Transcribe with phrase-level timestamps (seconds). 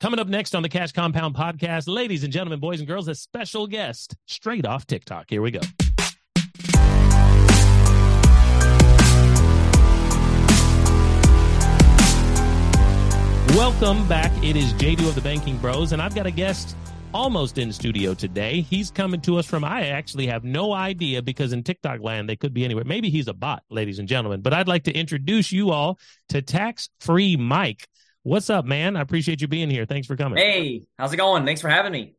[0.00, 3.14] Coming up next on the Cash Compound podcast, ladies and gentlemen, boys and girls, a
[3.14, 5.26] special guest straight off TikTok.
[5.28, 5.60] Here we go.
[13.54, 14.32] Welcome back.
[14.42, 16.74] It is JDew of the Banking Bros, and I've got a guest
[17.12, 18.62] almost in studio today.
[18.62, 22.36] He's coming to us from, I actually have no idea because in TikTok land, they
[22.36, 22.84] could be anywhere.
[22.84, 24.40] Maybe he's a bot, ladies and gentlemen.
[24.40, 25.98] But I'd like to introduce you all
[26.30, 27.86] to Tax Free Mike.
[28.22, 28.96] What's up, man?
[28.96, 29.86] I appreciate you being here.
[29.86, 30.38] Thanks for coming.
[30.38, 31.46] Hey, how's it going?
[31.46, 32.14] Thanks for having me.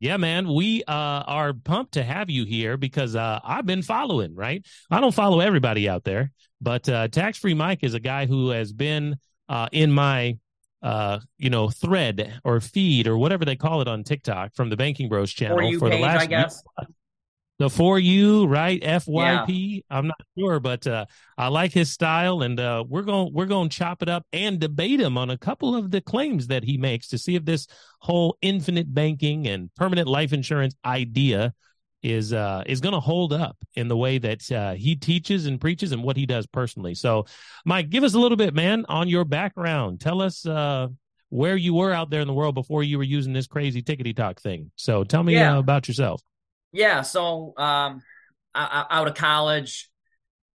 [0.00, 4.34] Yeah, man, we uh, are pumped to have you here because uh, I've been following,
[4.34, 4.64] right?
[4.90, 8.50] I don't follow everybody out there, but uh, Tax Free Mike is a guy who
[8.50, 9.16] has been
[9.48, 10.36] uh, in my
[10.82, 14.76] uh, you know, thread or feed or whatever they call it on TikTok from the
[14.76, 16.62] Banking Bros channel for, for the last I guess.
[16.78, 16.88] Week
[17.58, 18.80] the for you right?
[18.82, 19.80] Fyp yeah.
[19.90, 21.04] i'm not sure but uh,
[21.36, 24.60] i like his style and uh, we're going we're going to chop it up and
[24.60, 27.66] debate him on a couple of the claims that he makes to see if this
[28.00, 31.52] whole infinite banking and permanent life insurance idea
[32.02, 35.60] is uh is going to hold up in the way that uh, he teaches and
[35.60, 36.94] preaches and what he does personally.
[36.94, 37.26] So
[37.64, 40.00] mike give us a little bit man on your background.
[40.00, 40.88] Tell us uh
[41.30, 44.16] where you were out there in the world before you were using this crazy tickety
[44.16, 44.70] talk thing.
[44.76, 45.56] So tell me yeah.
[45.56, 46.22] uh, about yourself
[46.72, 48.02] yeah, so um,
[48.54, 49.90] out of college,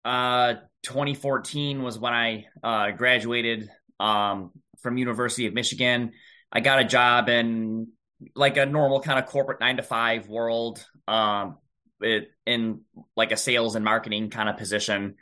[0.04, 6.12] uh, 2014 was when I uh, graduated um, from University of Michigan.
[6.50, 7.88] I got a job in
[8.34, 11.58] like a normal kind of corporate nine to five world, um,
[12.00, 12.82] it, in
[13.16, 15.16] like a sales and marketing kind of position.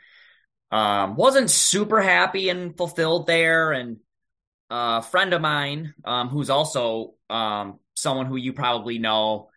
[0.71, 3.97] Um, wasn't super happy and fulfilled there, and
[4.69, 9.48] a friend of mine um, who's also um, someone who you probably know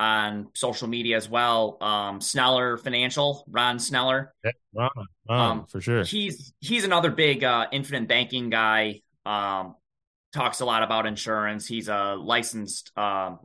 [0.00, 1.76] on social media as well.
[1.82, 4.32] Um, Sneller Financial, Ron Sneller.
[4.42, 4.90] Yeah, Ron,
[5.28, 6.04] Ron um, for sure.
[6.04, 9.02] He's he's another big uh, infinite banking guy.
[9.26, 9.74] Um,
[10.32, 11.66] talks a lot about insurance.
[11.66, 13.40] He's a licensed um,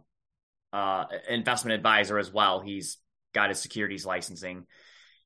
[0.71, 2.61] uh, investment advisor as well.
[2.61, 2.97] He's
[3.33, 4.65] got his securities licensing,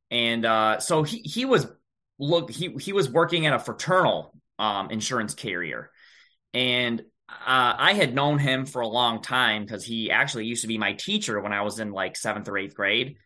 [0.10, 1.68] and uh, so he he was
[2.18, 5.92] look he he was working at a fraternal um, insurance carrier,
[6.56, 7.04] and
[7.46, 10.78] uh, I had known him for a long time because he actually used to be
[10.78, 13.18] my teacher when I was in like seventh or eighth grade.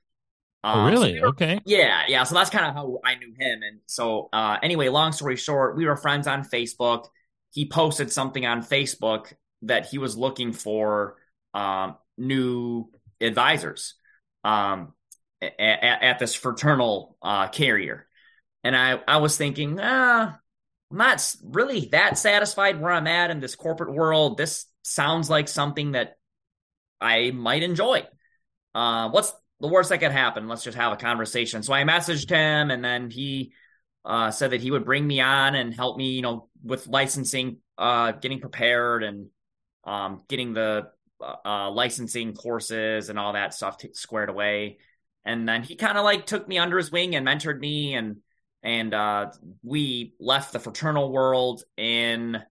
[0.63, 1.09] Oh, um, oh, really?
[1.09, 1.59] So we were, okay.
[1.65, 2.23] Yeah, yeah.
[2.23, 3.63] So that's kind of how I knew him.
[3.63, 7.07] And so, uh, anyway, long story short, we were friends on Facebook.
[7.51, 9.33] He posted something on Facebook
[9.63, 11.17] that he was looking for
[11.53, 12.89] um, new
[13.21, 13.95] advisors
[14.43, 14.93] um,
[15.41, 18.07] at, at, this fraternal uh, carrier.
[18.63, 20.39] And I, I was thinking, ah,
[20.93, 24.37] I'm not really that satisfied where I'm at in this corporate world.
[24.37, 26.17] This sounds like something that
[27.01, 28.03] I might enjoy.
[28.75, 30.47] Uh, what's the worst that could happen?
[30.47, 31.63] Let's just have a conversation.
[31.63, 33.53] So I messaged him, and then he
[34.05, 37.57] uh, said that he would bring me on and help me, you know, with licensing,
[37.75, 39.29] uh, getting prepared, and
[39.85, 40.89] um, getting the
[41.19, 44.77] uh, uh licensing courses and all that stuff t- squared away.
[45.25, 48.17] And then he kind of like took me under his wing and mentored me and
[48.63, 49.31] and uh,
[49.61, 52.41] we left the fraternal world in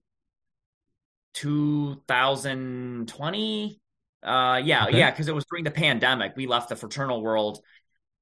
[1.33, 3.79] 2020
[4.21, 4.97] uh, yeah okay.
[4.97, 7.59] yeah because it was during the pandemic we left the fraternal world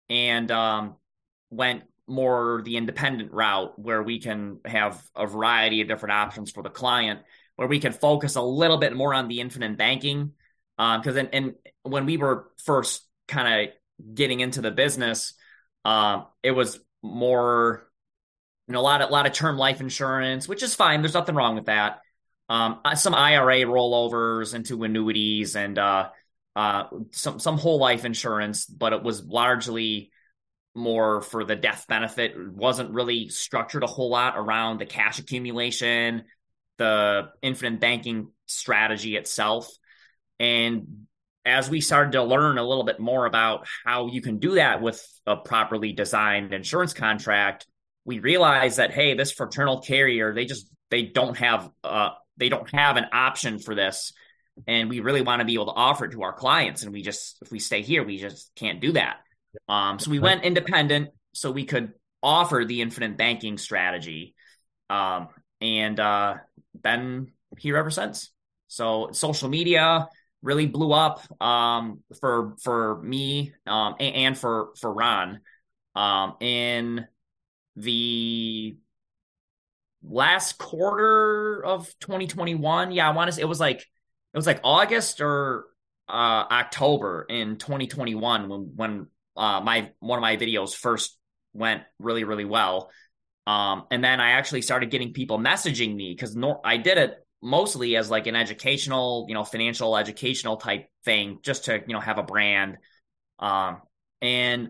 [0.09, 0.95] and um,
[1.49, 6.63] went more the independent route where we can have a variety of different options for
[6.63, 7.19] the client
[7.57, 10.31] where we can focus a little bit more on the infinite banking
[10.77, 13.73] because um, and, when we were first kind of
[14.15, 15.33] getting into the business
[15.85, 17.87] um, it was more,
[18.67, 21.01] you know, a lot of a lot of term life insurance, which is fine.
[21.01, 22.01] There's nothing wrong with that.
[22.49, 26.09] Um, uh, some IRA rollovers into annuities and uh,
[26.55, 30.11] uh, some some whole life insurance, but it was largely
[30.73, 32.31] more for the death benefit.
[32.31, 36.23] It wasn't really structured a whole lot around the cash accumulation,
[36.77, 39.69] the infinite banking strategy itself.
[40.39, 41.07] And
[41.45, 44.81] as we started to learn a little bit more about how you can do that
[44.81, 47.65] with a properly designed insurance contract,
[48.05, 52.69] we realized that hey, this fraternal carrier they just they don't have uh they don't
[52.73, 54.13] have an option for this,
[54.67, 57.01] and we really want to be able to offer it to our clients, and we
[57.01, 59.17] just if we stay here, we just can't do that.
[59.67, 64.35] Um, so we went independent so we could offer the infinite banking strategy,
[64.89, 65.29] um,
[65.59, 66.35] and uh,
[66.79, 68.31] been here ever since.
[68.67, 70.07] So social media
[70.41, 75.41] really blew up um, for for me um, and, and, for for Ron
[75.95, 77.07] um, in
[77.75, 78.77] the
[80.03, 82.91] last quarter of 2021.
[82.91, 85.65] Yeah, I want to say it was like it was like August or
[86.09, 91.17] uh, October in 2021 when when uh, my one of my videos first
[91.53, 92.89] went really really well.
[93.47, 97.25] Um, and then I actually started getting people messaging me because no, I did it
[97.41, 101.99] mostly as like an educational, you know, financial educational type thing, just to you know
[101.99, 102.77] have a brand.
[103.39, 103.81] Um,
[104.21, 104.69] and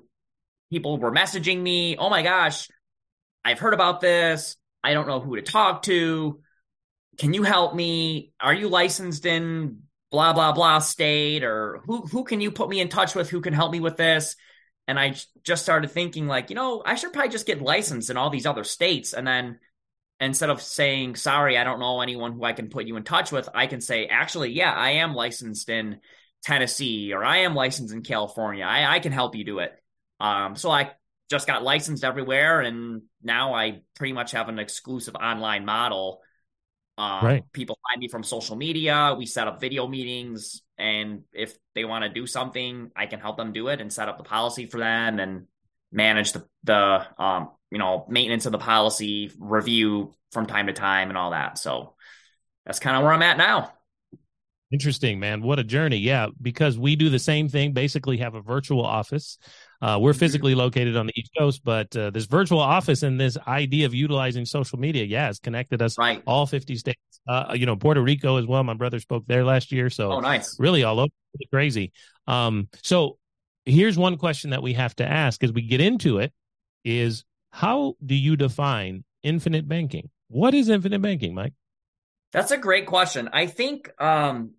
[0.69, 2.69] people were messaging me, "Oh my gosh,
[3.44, 4.56] I've heard about this.
[4.83, 6.39] I don't know who to talk to.
[7.18, 8.31] Can you help me?
[8.39, 12.81] Are you licensed in blah blah blah state or who who can you put me
[12.81, 14.35] in touch with who can help me with this?"
[14.88, 18.17] And I just started thinking like, you know, I should probably just get licensed in
[18.17, 19.59] all these other states and then
[20.21, 23.31] instead of saying, "Sorry, I don't know anyone who I can put you in touch
[23.31, 26.00] with," I can say, "Actually, yeah, I am licensed in
[26.44, 28.63] Tennessee or I am licensed in California.
[28.63, 29.73] I, I can help you do it."
[30.19, 30.91] Um, so I
[31.29, 36.21] just got licensed everywhere, and now I pretty much have an exclusive online model.
[36.97, 37.44] Um, right.
[37.53, 39.15] People find me from social media.
[39.17, 43.38] We set up video meetings, and if they want to do something, I can help
[43.38, 45.47] them do it and set up the policy for them and
[45.91, 51.09] manage the the um, you know maintenance of the policy, review from time to time,
[51.09, 51.57] and all that.
[51.57, 51.95] So
[52.65, 53.73] that's kind of where I'm at now.
[54.71, 55.41] Interesting, man.
[55.41, 55.97] What a journey.
[55.97, 59.38] Yeah, because we do the same thing, basically have a virtual office.
[59.81, 60.19] Uh, we're mm-hmm.
[60.19, 63.93] physically located on the East Coast, but uh, this virtual office and this idea of
[63.93, 66.23] utilizing social media, yeah, has connected us right.
[66.25, 66.99] all 50 states.
[67.27, 68.63] Uh, you know, Puerto Rico as well.
[68.63, 69.89] My brother spoke there last year.
[69.89, 70.57] So, oh, nice.
[70.57, 71.11] Really all over
[71.51, 71.91] crazy.
[72.27, 73.17] Um, so
[73.65, 76.31] here's one question that we have to ask as we get into it
[76.83, 80.09] is how do you define infinite banking?
[80.29, 81.53] What is infinite banking, Mike?
[82.31, 83.29] That's a great question.
[83.33, 84.51] I think um,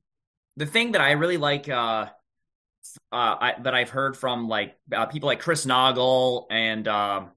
[0.57, 2.07] the thing that I really like uh,
[3.11, 7.31] uh, I, that I've heard from like uh, people like Chris Naugle and um,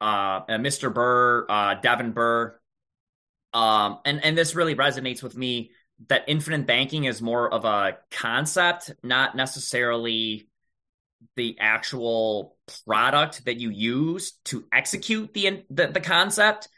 [0.00, 0.92] uh, Mr.
[0.92, 2.58] Burr, uh, Devin Burr,
[3.54, 5.70] um, and and this really resonates with me
[6.08, 10.47] that infinite banking is more of a concept, not necessarily
[11.36, 16.68] the actual product that you use to execute the the, the concept.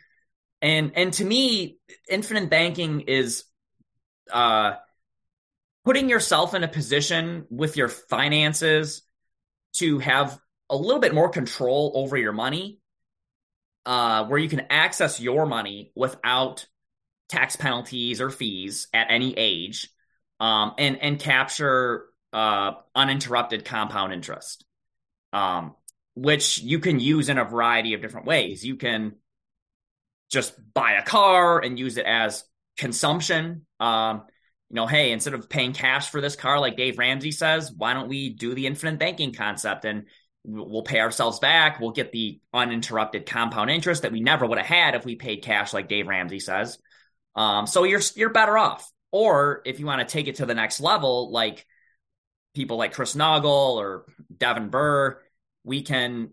[0.63, 1.79] And and to me,
[2.09, 3.45] infinite banking is
[4.33, 4.75] uh
[5.85, 9.03] putting yourself in a position with your finances
[9.73, 10.39] to have
[10.69, 12.79] a little bit more control over your money,
[13.87, 16.67] uh, where you can access your money without
[17.29, 19.89] tax penalties or fees at any age,
[20.39, 24.65] um, and and capture uh, uninterrupted compound interest,
[25.33, 25.75] um,
[26.15, 28.65] which you can use in a variety of different ways.
[28.65, 29.17] You can
[30.31, 32.45] just buy a car and use it as
[32.77, 33.67] consumption.
[33.81, 34.23] Um,
[34.69, 37.93] you know, hey, instead of paying cash for this car, like Dave Ramsey says, why
[37.93, 40.05] don't we do the infinite banking concept and
[40.45, 41.81] we'll pay ourselves back.
[41.81, 45.43] We'll get the uninterrupted compound interest that we never would have had if we paid
[45.43, 46.79] cash, like Dave Ramsey says.
[47.35, 48.91] Um, so you're you're better off.
[49.13, 51.67] Or if you want to take it to the next level, like
[52.55, 54.07] people like Chris Naugle or
[54.37, 55.21] Devin Burr,
[55.65, 56.31] we can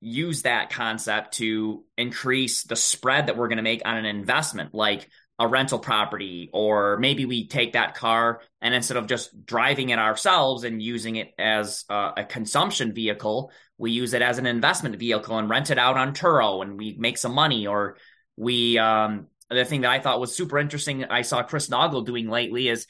[0.00, 4.74] use that concept to increase the spread that we're going to make on an investment.
[4.74, 9.90] Like a rental property, or maybe we take that car and instead of just driving
[9.90, 14.46] it ourselves and using it as a, a consumption vehicle, we use it as an
[14.46, 17.68] investment vehicle and rent it out on Turo and we make some money.
[17.68, 17.96] Or
[18.36, 22.28] we, um, the thing that I thought was super interesting, I saw Chris Naugle doing
[22.28, 22.88] lately is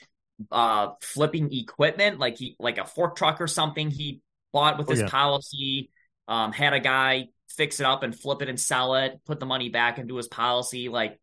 [0.50, 4.20] uh, flipping equipment, like he, like a fork truck or something he
[4.52, 5.08] bought with oh, his yeah.
[5.08, 5.90] policy.
[6.26, 9.46] Um, had a guy fix it up and flip it and sell it, put the
[9.46, 10.88] money back into his policy.
[10.88, 11.18] Like,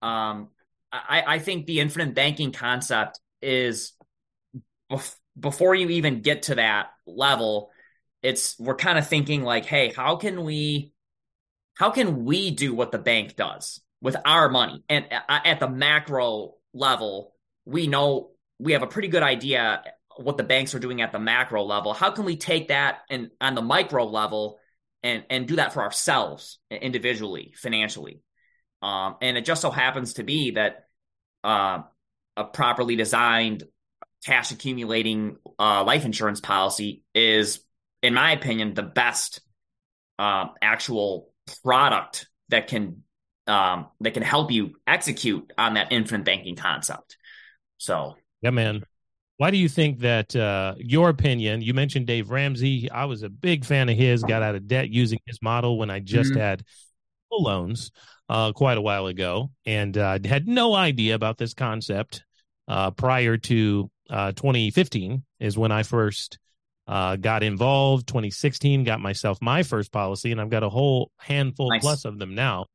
[0.00, 0.48] um,
[0.90, 3.92] I, I think the infinite banking concept is
[4.90, 7.70] bef- before you even get to that level,
[8.22, 10.92] it's we're kind of thinking like, hey, how can we
[11.74, 14.82] how can we do what the bank does with our money?
[14.88, 17.34] And at the macro level,
[17.64, 19.82] we know we have a pretty good idea
[20.16, 21.94] what the banks are doing at the macro level.
[21.94, 24.58] How can we take that and on the micro level
[25.02, 28.20] and and do that for ourselves individually, financially?
[28.82, 30.86] Um, and it just so happens to be that
[31.44, 31.82] uh,
[32.36, 33.64] a properly designed
[34.24, 37.60] cash accumulating uh, life insurance policy is,
[38.02, 39.40] in my opinion, the best
[40.18, 41.30] uh, actual
[41.62, 43.02] product that can
[43.46, 47.16] um, that can help you execute on that infinite banking concept.
[47.78, 48.82] So, yeah, man.
[49.36, 51.62] Why do you think that uh, your opinion?
[51.62, 52.90] You mentioned Dave Ramsey.
[52.90, 54.22] I was a big fan of his.
[54.24, 56.40] Got out of debt using his model when I just mm-hmm.
[56.40, 56.64] had
[57.30, 57.92] loans
[58.28, 62.24] uh, quite a while ago, and uh, had no idea about this concept
[62.66, 65.22] uh, prior to uh, 2015.
[65.38, 66.38] Is when I first
[66.88, 68.08] uh, got involved.
[68.08, 71.82] 2016 got myself my first policy, and I've got a whole handful nice.
[71.82, 72.66] plus of them now.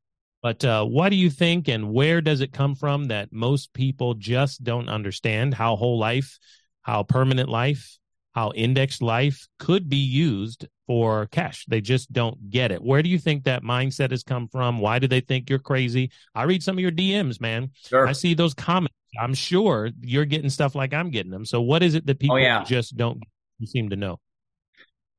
[0.44, 4.14] But uh, what do you think, and where does it come from that most people
[4.14, 6.38] just don't understand how whole life,
[6.82, 7.98] how permanent life,
[8.34, 11.66] how indexed life could be used for cash.
[11.68, 12.84] They just don't get it.
[12.84, 14.80] Where do you think that mindset has come from?
[14.80, 16.12] Why do they think you're crazy?
[16.36, 17.72] I read some of your DMs, man.
[17.86, 18.06] Sure.
[18.06, 18.94] I see those comments.
[19.18, 21.46] I'm sure you're getting stuff like I'm getting them.
[21.46, 22.64] So what is it that people oh, yeah.
[22.64, 23.22] just don't
[23.64, 24.20] seem to know?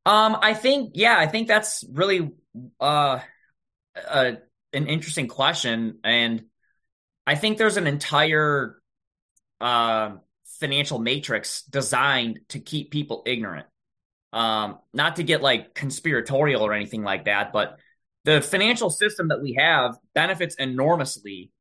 [0.05, 2.31] Um, I think yeah, I think that's really
[2.79, 3.21] uh,
[4.07, 4.33] uh
[4.75, 6.45] an interesting question, and
[7.27, 8.81] I think there's an entire
[9.61, 10.17] uh
[10.61, 13.67] financial matrix designed to keep people ignorant.
[14.33, 17.79] Um, not to get like conspiratorial or anything like that, but
[18.25, 21.53] the financial system that we have benefits enormously.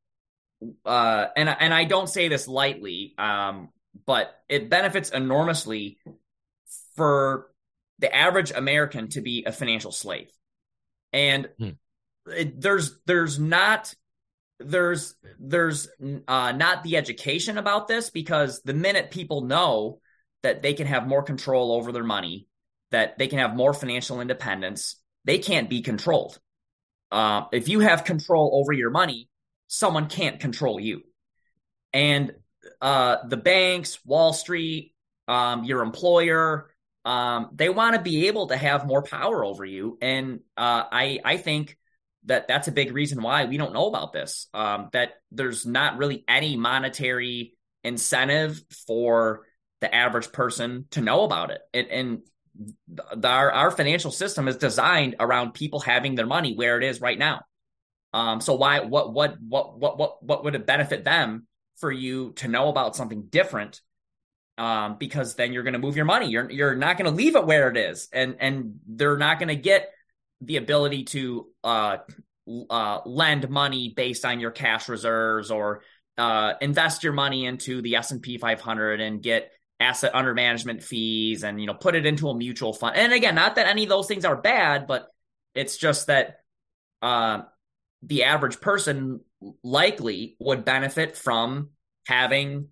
[0.85, 3.69] Uh, and and I don't say this lightly, um,
[4.05, 5.97] but it benefits enormously
[6.95, 7.51] for
[7.99, 10.29] the average American to be a financial slave.
[11.11, 11.69] And hmm.
[12.27, 13.93] It, there's there's not
[14.59, 15.89] there's there's
[16.27, 19.99] uh, not the education about this because the minute people know
[20.43, 22.47] that they can have more control over their money,
[22.91, 26.39] that they can have more financial independence, they can't be controlled.
[27.11, 29.29] Uh, if you have control over your money,
[29.67, 31.03] someone can't control you.
[31.93, 32.33] And
[32.81, 34.93] uh, the banks, Wall Street,
[35.27, 36.71] um, your employer,
[37.05, 39.97] um, they want to be able to have more power over you.
[40.01, 41.77] And uh, I I think
[42.25, 44.47] that that's a big reason why we don't know about this.
[44.53, 49.45] Um, that there's not really any monetary incentive for
[49.81, 51.61] the average person to know about it.
[51.73, 52.21] And, and
[52.87, 57.01] the, our our financial system is designed around people having their money where it is
[57.01, 57.41] right now.
[58.13, 62.33] Um, so why what what what what what what would it benefit them for you
[62.33, 63.81] to know about something different?
[64.57, 66.29] Um, because then you're going to move your money.
[66.29, 69.49] You're you're not going to leave it where it is, and and they're not going
[69.49, 69.89] to get
[70.45, 71.97] the ability to uh,
[72.69, 75.81] uh, lend money based on your cash reserves or
[76.17, 81.59] uh, invest your money into the S&P 500 and get asset under management fees and
[81.59, 82.95] you know put it into a mutual fund.
[82.95, 85.07] And again, not that any of those things are bad, but
[85.55, 86.37] it's just that
[87.01, 87.41] uh,
[88.03, 89.21] the average person
[89.63, 91.69] likely would benefit from
[92.07, 92.69] having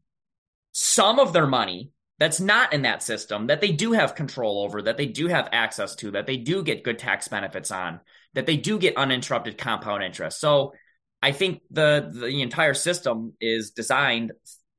[0.71, 4.83] some of their money that's not in that system that they do have control over,
[4.83, 7.99] that they do have access to, that they do get good tax benefits on,
[8.35, 10.39] that they do get uninterrupted compound interest.
[10.39, 10.73] So
[11.19, 14.33] I think the the entire system is designed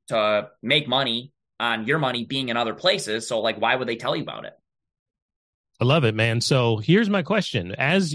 [0.07, 3.27] to make money on your money being in other places.
[3.27, 4.53] So like why would they tell you about it?
[5.81, 6.41] I love it, man.
[6.41, 7.75] So here's my question.
[7.77, 8.15] As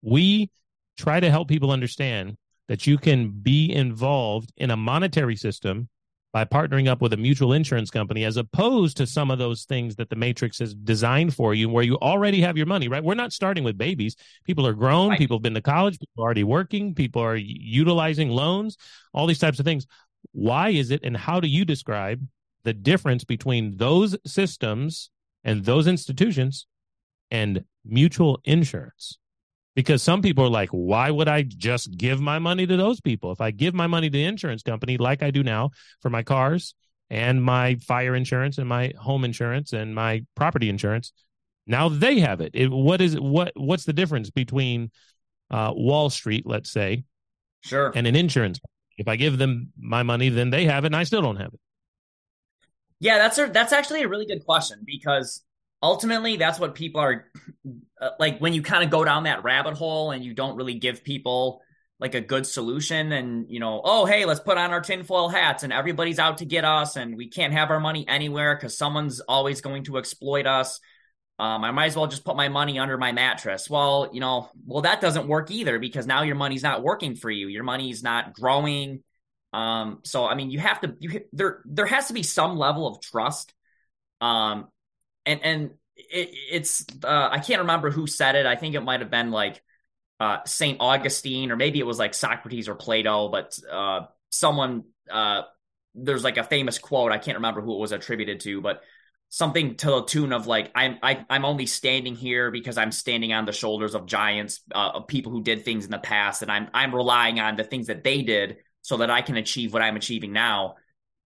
[0.00, 0.48] we
[0.96, 2.36] try to help people understand
[2.68, 5.88] that you can be involved in a monetary system
[6.32, 9.96] by partnering up with a mutual insurance company as opposed to some of those things
[9.96, 13.02] that the matrix has designed for you where you already have your money right?
[13.02, 14.16] We're not starting with babies.
[14.44, 15.18] People are grown right.
[15.18, 18.76] people have been to college people are already working people are utilizing loans
[19.12, 19.86] all these types of things.
[20.32, 22.24] Why is it and how do you describe
[22.62, 25.10] the difference between those systems
[25.44, 26.66] and those institutions
[27.30, 29.18] and mutual insurance
[29.74, 33.32] because some people are like, why would I just give my money to those people?
[33.32, 36.22] If I give my money to the insurance company, like I do now for my
[36.22, 36.74] cars
[37.08, 41.12] and my fire insurance and my home insurance and my property insurance,
[41.66, 42.50] now they have it.
[42.54, 43.52] it what is what?
[43.54, 44.90] What's the difference between
[45.50, 47.04] uh, Wall Street, let's say,
[47.60, 48.60] sure, and an insurance?
[48.98, 51.54] If I give them my money, then they have it, and I still don't have
[51.54, 51.60] it.
[52.98, 55.42] Yeah, that's a, that's actually a really good question because
[55.82, 57.26] ultimately that's what people are
[58.00, 60.74] uh, like when you kind of go down that rabbit hole and you don't really
[60.74, 61.62] give people
[61.98, 65.62] like a good solution and you know oh hey let's put on our tinfoil hats
[65.62, 69.20] and everybody's out to get us and we can't have our money anywhere because someone's
[69.20, 70.80] always going to exploit us.
[71.38, 73.68] Um, i might as well just put my money under my mattress.
[73.68, 77.30] Well you know well that doesn't work either because now your money's not working for
[77.30, 77.48] you.
[77.48, 79.02] Your money's not growing.
[79.52, 82.86] Um, so i mean you have to you there there has to be some level
[82.86, 83.52] of trust
[84.20, 84.68] um,
[85.26, 88.46] and and it, it's uh, I can't remember who said it.
[88.46, 89.62] I think it might have been like
[90.18, 95.42] uh, Saint Augustine, or maybe it was like Socrates or Plato, but uh, someone uh,
[95.94, 97.12] there's like a famous quote.
[97.12, 98.82] I can't remember who it was attributed to, but
[99.30, 102.76] something to the tune of like I'm I, am i am only standing here because
[102.76, 105.98] I'm standing on the shoulders of giants, uh, of people who did things in the
[105.98, 109.36] past, and I'm I'm relying on the things that they did so that I can
[109.36, 110.76] achieve what I'm achieving now.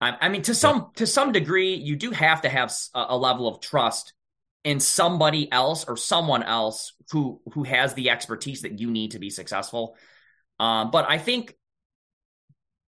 [0.02, 3.48] I, mean, to some to some degree, you do have to have a, a level
[3.48, 4.14] of trust
[4.64, 9.20] in somebody else or someone else who who has the expertise that you need to
[9.20, 9.96] be successful.
[10.60, 11.56] Um, but I think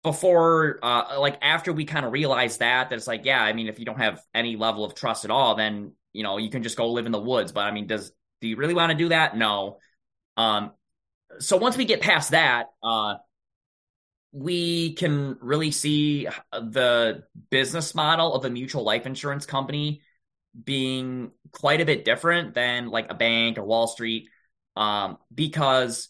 [0.02, 3.68] before, uh, like after we kind of realize that, that it's like, yeah, I mean,
[3.68, 6.62] if you don't have any level of trust at all, then you know you can
[6.62, 7.52] just go live in the woods.
[7.52, 9.36] But I mean, does do you really want to do that?
[9.36, 9.78] No.
[10.36, 10.72] Um,
[11.38, 13.16] so once we get past that, uh,
[14.32, 20.00] we can really see the business model of a mutual life insurance company
[20.64, 24.28] being quite a bit different than like a bank or Wall Street
[24.76, 26.08] um, because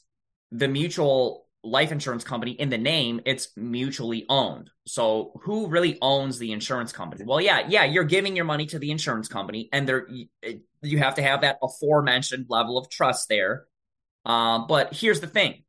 [0.52, 4.70] the mutual life insurance company in the name it's mutually owned.
[4.86, 7.24] So who really owns the insurance company?
[7.24, 10.08] Well yeah yeah you're giving your money to the insurance company and there
[10.82, 13.66] you have to have that aforementioned level of trust there.
[14.24, 15.62] Um, but here's the thing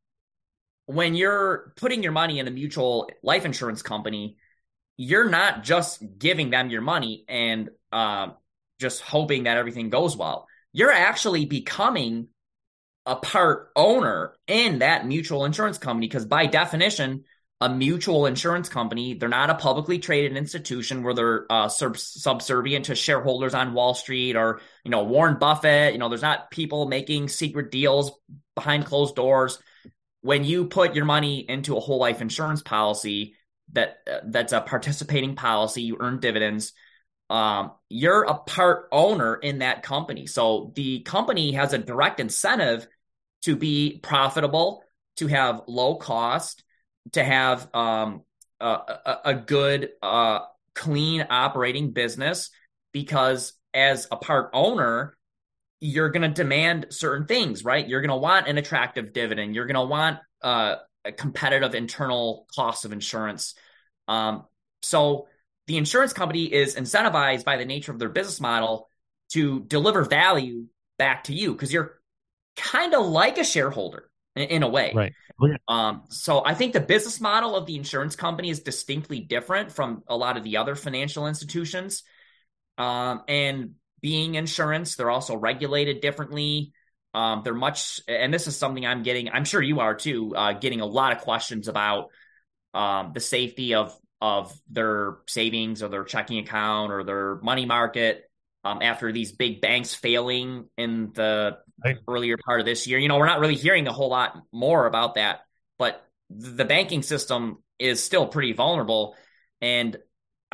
[0.86, 4.36] when you're putting your money in a mutual life insurance company
[4.96, 8.28] you're not just giving them your money and uh,
[8.80, 10.46] just hoping that everything goes well.
[10.72, 12.28] You're actually becoming
[13.06, 17.24] a part owner in that mutual insurance company because by definition
[17.60, 22.86] a mutual insurance company they're not a publicly traded institution where they're uh, sub- subservient
[22.86, 25.92] to shareholders on wall street or you know warren buffett.
[25.92, 28.12] You know there's not people making secret deals
[28.54, 29.58] behind closed doors
[30.24, 33.34] when you put your money into a whole life insurance policy
[33.72, 36.72] that uh, that's a participating policy you earn dividends
[37.30, 42.86] um, you're a part owner in that company so the company has a direct incentive
[43.44, 44.82] to be profitable,
[45.16, 46.64] to have low cost,
[47.12, 48.22] to have um,
[48.58, 50.40] a, a, good, uh,
[50.74, 52.50] clean operating business.
[52.92, 55.16] Because as a part owner,
[55.80, 57.86] you're going to demand certain things, right?
[57.86, 59.54] You're going to want an attractive dividend.
[59.54, 63.54] You're going to want uh, a competitive internal cost of insurance.
[64.08, 64.44] Um,
[64.82, 65.28] so
[65.66, 68.88] the insurance company is incentivized by the nature of their business model
[69.32, 70.66] to deliver value
[70.98, 71.98] back to you because you're
[72.56, 74.92] kind of like a shareholder in, in a way.
[74.94, 75.12] Right.
[75.66, 80.02] Um, so I think the business model of the insurance company is distinctly different from
[80.06, 82.04] a lot of the other financial institutions.
[82.78, 83.72] Um, and
[84.04, 86.74] being insurance, they're also regulated differently.
[87.14, 89.30] Um, they're much, and this is something I'm getting.
[89.30, 90.36] I'm sure you are too.
[90.36, 92.10] Uh, getting a lot of questions about
[92.74, 98.30] um, the safety of of their savings or their checking account or their money market
[98.62, 101.96] um, after these big banks failing in the right.
[102.06, 102.98] earlier part of this year.
[102.98, 105.40] You know, we're not really hearing a whole lot more about that,
[105.78, 109.16] but the banking system is still pretty vulnerable.
[109.62, 109.96] And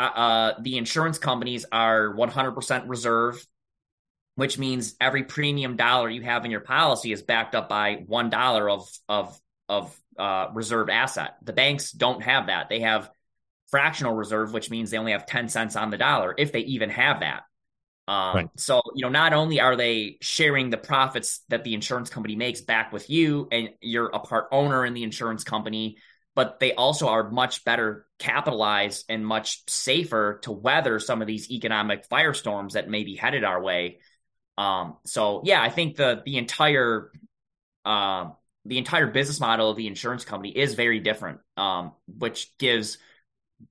[0.00, 3.45] uh, uh the insurance companies are 100% reserve,
[4.35, 8.31] which means every premium dollar you have in your policy is backed up by one
[8.31, 11.37] dollar of of of uh, reserved asset.
[11.42, 13.11] The banks don't have that; they have
[13.70, 16.90] fractional reserve, which means they only have 10 cents on the dollar, if they even
[16.90, 17.42] have that.
[18.09, 18.48] Um, right.
[18.57, 22.61] So, you know, not only are they sharing the profits that the insurance company makes
[22.61, 25.98] back with you, and you're a part owner in the insurance company,
[26.35, 31.51] but they also are much better capitalized and much safer to weather some of these
[31.51, 33.99] economic firestorms that may be headed our way.
[34.57, 37.11] Um, so, yeah, I think the the entire
[37.85, 38.31] uh,
[38.64, 42.99] the entire business model of the insurance company is very different, um, which gives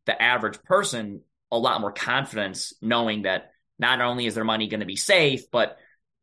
[0.06, 4.82] the average person a lot more confidence knowing that not only is their money going
[4.82, 5.78] to be safe, but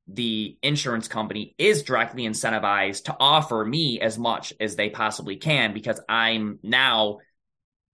[0.08, 5.72] the insurance company is directly incentivized to offer me as much as they possibly can
[5.74, 7.18] because I'm now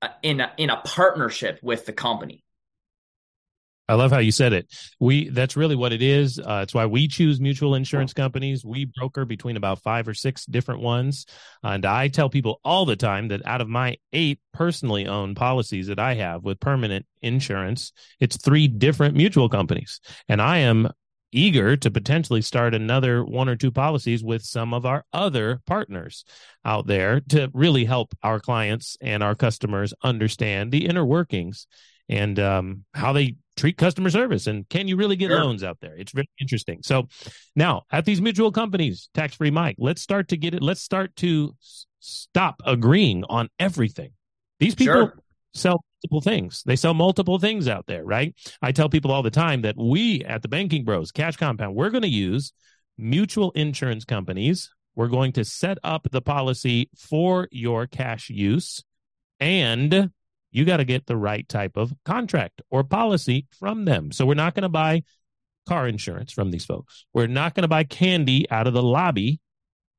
[0.02, 2.44] uh, in a, in a partnership with the company.
[3.88, 4.72] I love how you said it.
[5.00, 6.38] We that's really what it is.
[6.38, 8.64] Uh, it's why we choose mutual insurance companies.
[8.64, 11.26] We broker between about five or six different ones,
[11.62, 15.88] and I tell people all the time that out of my eight personally owned policies
[15.88, 20.88] that I have with permanent insurance, it's three different mutual companies, and I am
[21.32, 26.24] eager to potentially start another one or two policies with some of our other partners
[26.64, 31.66] out there to really help our clients and our customers understand the inner workings
[32.08, 35.38] and um, how they treat customer service and can you really get sure.
[35.42, 37.06] loans out there it's very interesting so
[37.54, 41.14] now at these mutual companies tax free mike let's start to get it let's start
[41.16, 44.10] to s- stop agreeing on everything
[44.58, 45.18] these people sure.
[45.52, 49.30] sell multiple things they sell multiple things out there right i tell people all the
[49.30, 52.52] time that we at the banking bros cash compound we're going to use
[52.98, 58.82] mutual insurance companies we're going to set up the policy for your cash use
[59.40, 60.10] and
[60.52, 64.12] you got to get the right type of contract or policy from them.
[64.12, 65.02] So we're not going to buy
[65.66, 67.06] car insurance from these folks.
[67.14, 69.40] We're not going to buy candy out of the lobby.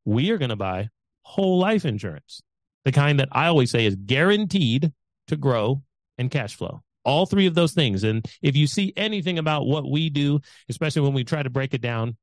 [0.06, 0.90] We are going to buy
[1.24, 2.42] whole life insurance,
[2.86, 4.92] the kind that I always say is guaranteed
[5.28, 5.82] to grow
[6.18, 6.84] and cash flow.
[7.06, 8.04] All three of those things.
[8.04, 11.74] And if you see anything about what we do, especially when we try to break
[11.74, 12.18] it down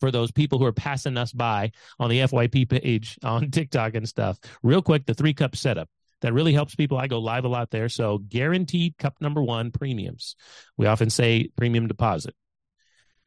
[0.00, 4.08] for those people who are passing us by on the FYP page on TikTok and
[4.08, 5.88] stuff, real quick, the three cup setup
[6.20, 6.98] that really helps people.
[6.98, 7.88] I go live a lot there.
[7.88, 10.36] So guaranteed cup number one premiums.
[10.76, 12.34] We often say premium deposit.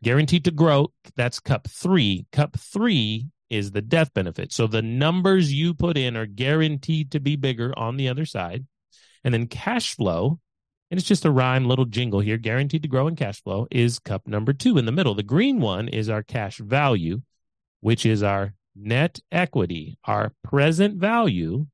[0.04, 0.92] Guaranteed to grow.
[1.16, 2.26] That's cup three.
[2.32, 4.52] Cup three is the death benefit.
[4.52, 8.66] So the numbers you put in are guaranteed to be bigger on the other side.
[9.24, 10.40] And then cash flow
[10.94, 13.98] and it's just a rhyme little jingle here, guaranteed to grow in cash flow, is
[13.98, 15.16] cup number two in the middle.
[15.16, 17.24] The green one is our cash value,
[17.80, 21.66] which is our net equity, our present value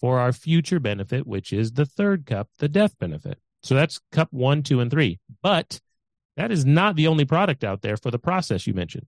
[0.00, 3.38] for our future benefit, which is the third cup, the death benefit.
[3.62, 5.20] So that's cup one, two, and three.
[5.40, 5.80] But
[6.36, 9.06] that is not the only product out there for the process you mentioned.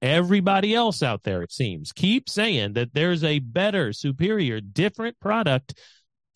[0.00, 5.74] Everybody else out there, it seems, keep saying that there's a better, superior, different product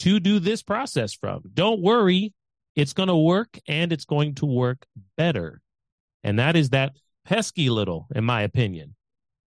[0.04, 1.40] to do this process from.
[1.54, 2.34] Don't worry,
[2.76, 4.84] it's going to work and it's going to work
[5.16, 5.62] better.
[6.22, 6.92] And that is that
[7.24, 8.96] pesky little, in my opinion,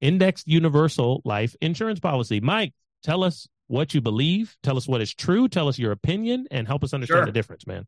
[0.01, 2.39] indexed universal life insurance policy.
[2.39, 6.47] Mike, tell us what you believe, tell us what is true, tell us your opinion,
[6.49, 7.25] and help us understand sure.
[7.27, 7.85] the difference, man.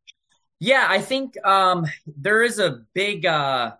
[0.60, 3.71] Yeah, I think um, there is a big, uh,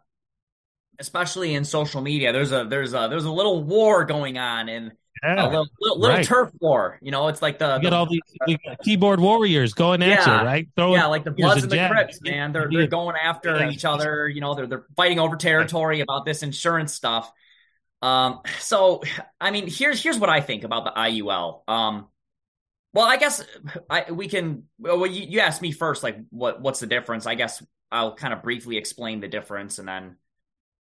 [0.98, 2.34] especially in social media.
[2.34, 4.94] There's a there's a there's a little war going on, and
[5.24, 6.26] yeah, a little, little, little right.
[6.26, 7.00] turf war.
[7.02, 8.22] You know, it's like the you get the, all these
[8.68, 10.68] uh, keyboard warriors going at yeah, you, right?
[10.76, 12.52] Throwing yeah, like the Bloods and the Crips, man.
[12.52, 13.70] They're they're going after yeah.
[13.70, 14.28] each other.
[14.28, 17.32] You know, they're they're fighting over territory about this insurance stuff.
[18.02, 19.02] Um, so
[19.40, 21.62] I mean, here's here's what I think about the IUL.
[21.68, 22.08] Um,
[22.94, 23.44] well, I guess
[23.90, 24.64] I we can.
[24.80, 27.26] Well, you, you asked me first, like what what's the difference?
[27.26, 30.16] I guess I'll kind of briefly explain the difference and then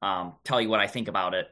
[0.01, 1.48] um tell you what I think about it.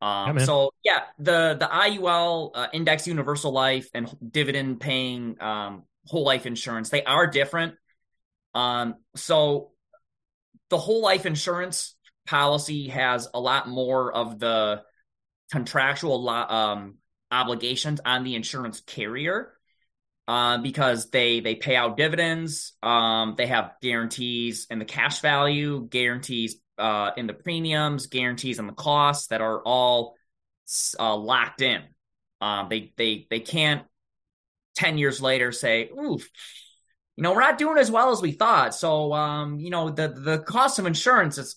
[0.00, 5.84] Um, yeah, so yeah, the the IUL uh, Index Universal Life and dividend paying um,
[6.06, 7.74] whole life insurance they are different.
[8.54, 9.72] Um, so
[10.70, 11.94] the whole life insurance
[12.26, 14.82] policy has a lot more of the
[15.50, 16.96] contractual lo- um,
[17.30, 19.55] obligations on the insurance carrier
[20.28, 22.72] uh, because they they pay out dividends.
[22.82, 28.66] Um, they have guarantees in the cash value, guarantees uh, in the premiums, guarantees on
[28.66, 30.16] the costs that are all
[30.98, 31.82] uh, locked in.
[32.40, 33.84] Um, they they they can't
[34.74, 36.28] ten years later say, "Oof,
[37.16, 40.08] you know, we're not doing as well as we thought." So, um, you know, the
[40.08, 41.56] the cost of insurance is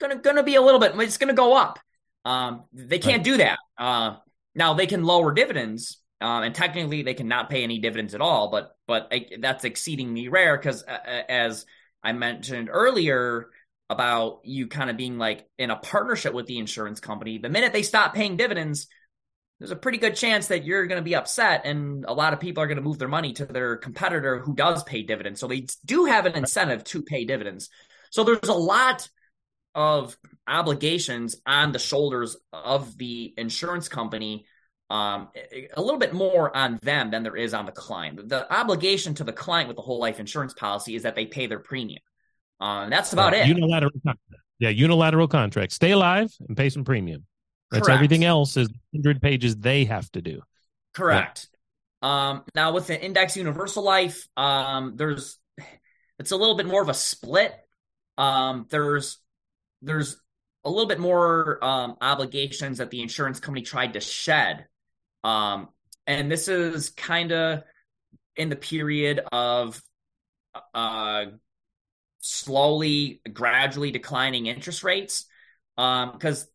[0.00, 0.98] gonna gonna be a little bit.
[1.00, 1.78] It's gonna go up.
[2.24, 3.58] Um, they can't do that.
[3.78, 4.16] Uh,
[4.54, 8.50] now they can lower dividends, um, and technically they cannot pay any dividends at all.
[8.50, 11.66] But but that's exceedingly rare because, uh, uh, as
[12.02, 13.50] I mentioned earlier,
[13.88, 17.38] about you kind of being like in a partnership with the insurance company.
[17.38, 18.88] The minute they stop paying dividends,
[19.58, 22.40] there's a pretty good chance that you're going to be upset and a lot of
[22.40, 25.40] people are going to move their money to their competitor who does pay dividends.
[25.40, 27.68] So they do have an incentive to pay dividends.
[28.10, 29.08] So there's a lot
[29.74, 30.16] of
[30.48, 34.46] obligations on the shoulders of the insurance company
[34.88, 35.28] um,
[35.76, 38.28] a little bit more on them than there is on the client.
[38.28, 41.46] The obligation to the client with the whole life insurance policy is that they pay
[41.46, 42.02] their premium.
[42.60, 43.46] Uh, that's about it.
[43.46, 44.20] Unilateral contract.
[44.58, 45.72] Yeah, unilateral contract.
[45.72, 47.26] Stay alive and pay some premium.
[47.70, 47.96] That's Correct.
[47.96, 50.40] everything else is 100 pages they have to do.
[50.94, 51.48] Correct.
[52.02, 52.30] Yeah.
[52.30, 55.38] Um, now with the index universal life, um, there's
[56.18, 57.54] it's a little bit more of a split.
[58.16, 59.18] Um, there's
[59.82, 60.16] there's
[60.64, 64.66] a little bit more um, obligations that the insurance company tried to shed.
[65.26, 65.68] Um,
[66.06, 67.64] and this is kind of
[68.36, 69.82] in the period of
[70.72, 71.24] uh,
[72.20, 75.26] slowly, gradually declining interest rates.
[75.76, 76.48] Because um,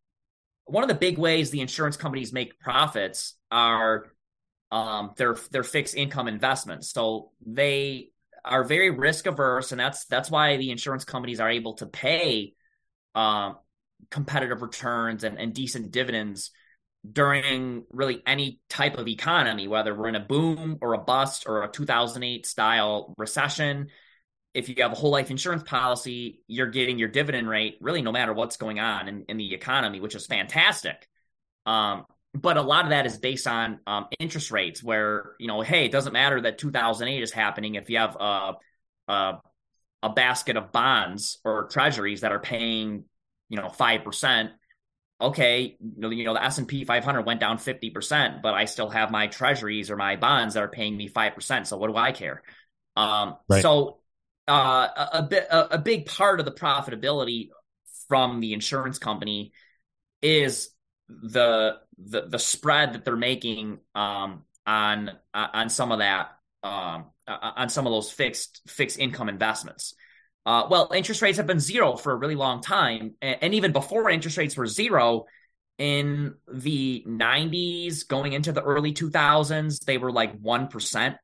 [0.65, 4.07] one of the big ways the insurance companies make profits are
[4.71, 6.91] um, their their fixed income investments.
[6.91, 8.11] So they
[8.45, 12.53] are very risk averse, and that's that's why the insurance companies are able to pay
[13.15, 13.57] um,
[14.09, 16.51] competitive returns and, and decent dividends
[17.09, 21.63] during really any type of economy, whether we're in a boom or a bust or
[21.63, 23.89] a 2008 style recession
[24.53, 28.11] if you have a whole life insurance policy, you're getting your dividend rate really no
[28.11, 31.07] matter what's going on in, in the economy, which is fantastic.
[31.65, 35.61] Um, but a lot of that is based on um, interest rates, where you know,
[35.61, 38.53] hey, it doesn't matter that 2008 is happening if you have a,
[39.07, 39.41] a,
[40.03, 43.03] a basket of bonds or treasuries that are paying,
[43.49, 44.51] you know, five percent.
[45.21, 48.89] Okay, you know, the S and P 500 went down 50 percent, but I still
[48.89, 51.67] have my treasuries or my bonds that are paying me five percent.
[51.67, 52.41] So what do I care?
[52.95, 53.61] Um, right.
[53.61, 53.99] So
[54.47, 57.49] uh, a, bit a, a big part of the profitability
[58.07, 59.53] from the insurance company
[60.21, 60.69] is
[61.07, 66.31] the the the spread that they're making um, on on some of that
[66.63, 69.93] um, on some of those fixed fixed income investments.
[70.45, 73.71] Uh, well, interest rates have been zero for a really long time, and, and even
[73.71, 75.25] before interest rates were zero,
[75.77, 81.15] in the 90s, going into the early 2000s, they were like one percent.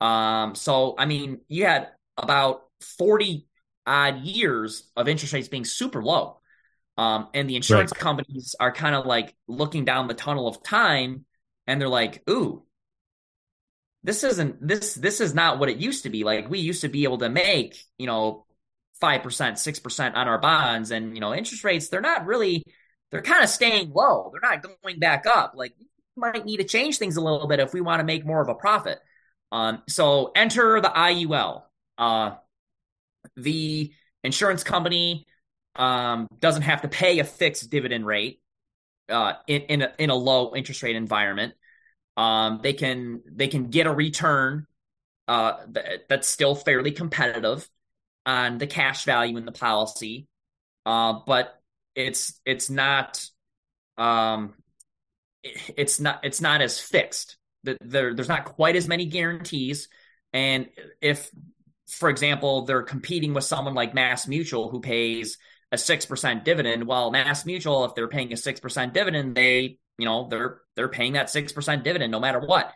[0.00, 2.64] Um, so I mean, you had about
[2.98, 3.46] 40
[3.86, 6.40] odd years of interest rates being super low.
[6.96, 8.00] Um, and the insurance right.
[8.00, 11.24] companies are kind of like looking down the tunnel of time
[11.66, 12.62] and they're like, ooh,
[14.02, 16.24] this isn't this this is not what it used to be.
[16.24, 18.44] Like we used to be able to make, you know,
[19.04, 22.64] five percent, six percent on our bonds, and you know, interest rates they're not really
[23.10, 24.32] they're kind of staying low.
[24.32, 25.52] They're not going back up.
[25.54, 25.74] Like
[26.16, 28.48] might need to change things a little bit if we want to make more of
[28.48, 28.98] a profit.
[29.52, 31.64] Um, so enter the IUL.
[31.98, 32.36] Uh,
[33.36, 35.26] the insurance company
[35.76, 38.40] um, doesn't have to pay a fixed dividend rate
[39.10, 41.52] uh, in in a, in a low interest rate environment.
[42.16, 44.66] Um, they can they can get a return
[45.28, 45.58] uh,
[46.08, 47.68] that's still fairly competitive
[48.26, 50.26] on the cash value in the policy,
[50.86, 51.60] uh, but
[51.94, 53.24] it's it's not
[53.98, 54.54] um,
[55.42, 57.36] it's not it's not as fixed.
[57.62, 59.88] There, there's not quite as many guarantees,
[60.32, 60.68] and
[61.00, 61.30] if,
[61.88, 65.38] for example, they're competing with someone like Mass Mutual who pays
[65.72, 69.78] a six percent dividend, well, Mass Mutual, if they're paying a six percent dividend, they
[69.98, 72.72] you know they're they're paying that six percent dividend no matter what.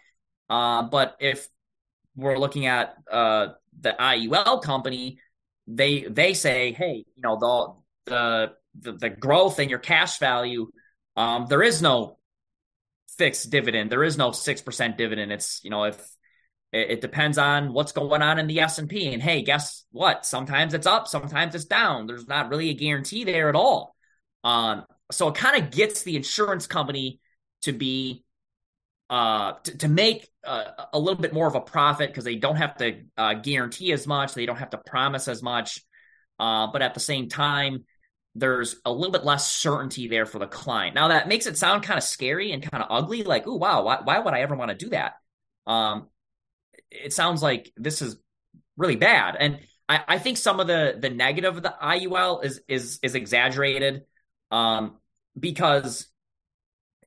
[0.48, 1.46] Uh, but if
[2.16, 3.48] we're looking at uh,
[3.80, 5.20] the IUL company,
[5.68, 7.38] they they say, hey, you know
[8.06, 10.70] the the the, growth in your cash value,
[11.16, 12.18] um, there is no
[13.18, 13.90] fixed dividend.
[13.90, 15.30] There is no six percent dividend.
[15.30, 15.96] It's you know if
[16.72, 19.12] it, it depends on what's going on in the S and P.
[19.12, 20.24] And hey, guess what?
[20.24, 22.06] Sometimes it's up, sometimes it's down.
[22.06, 23.94] There's not really a guarantee there at all.
[24.44, 27.20] Um, so it kind of gets the insurance company
[27.62, 28.24] to be
[29.10, 32.56] uh, to, to make uh, a little bit more of a profit because they don't
[32.56, 35.84] have to uh, guarantee as much, they don't have to promise as much,
[36.38, 37.84] uh, but at the same time,
[38.34, 40.94] there's a little bit less certainty there for the client.
[40.94, 43.82] Now that makes it sound kind of scary and kind of ugly, like, oh wow,
[43.82, 45.14] why, why would I ever want to do that?
[45.66, 46.08] Um,
[46.90, 48.16] it sounds like this is
[48.76, 52.60] really bad, and I, I think some of the the negative of the IUL is
[52.68, 54.04] is is exaggerated.
[54.50, 54.96] Um,
[55.38, 56.06] because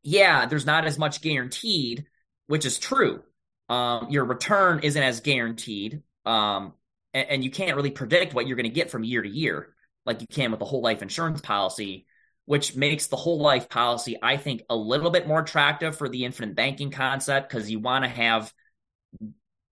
[0.03, 2.05] yeah, there's not as much guaranteed,
[2.47, 3.23] which is true.
[3.69, 6.73] Um, your return isn't as guaranteed, um,
[7.13, 9.73] and, and, you can't really predict what you're going to get from year to year,
[10.05, 12.05] like you can with a whole life insurance policy,
[12.45, 16.25] which makes the whole life policy, I think, a little bit more attractive for the
[16.25, 18.53] infinite banking concept because you want to have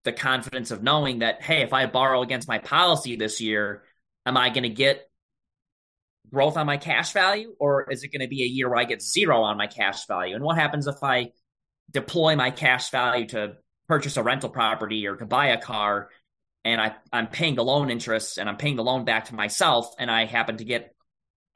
[0.05, 3.83] the confidence of knowing that, hey, if I borrow against my policy this year,
[4.25, 5.08] am I going to get
[6.31, 8.85] growth on my cash value, or is it going to be a year where I
[8.85, 10.35] get zero on my cash value?
[10.35, 11.33] And what happens if I
[11.91, 13.55] deploy my cash value to
[13.89, 16.11] purchase a rental property or to buy a car
[16.65, 19.95] and I, I'm paying the loan interest and I'm paying the loan back to myself
[19.99, 20.95] and I happen to get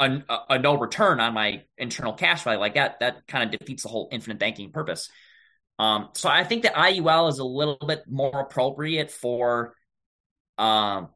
[0.00, 3.58] a, a, a no return on my internal cash value like that, that kind of
[3.58, 5.10] defeats the whole infinite banking purpose.
[5.78, 9.74] Um, so I think the IUL is a little bit more appropriate for
[10.56, 11.08] um,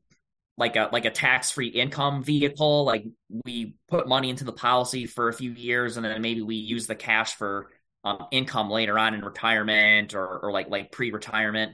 [0.59, 2.85] like a like a tax free income vehicle.
[2.85, 3.05] Like
[3.45, 6.87] we put money into the policy for a few years, and then maybe we use
[6.87, 7.71] the cash for
[8.05, 11.73] um, income later on in retirement or or like like pre retirement,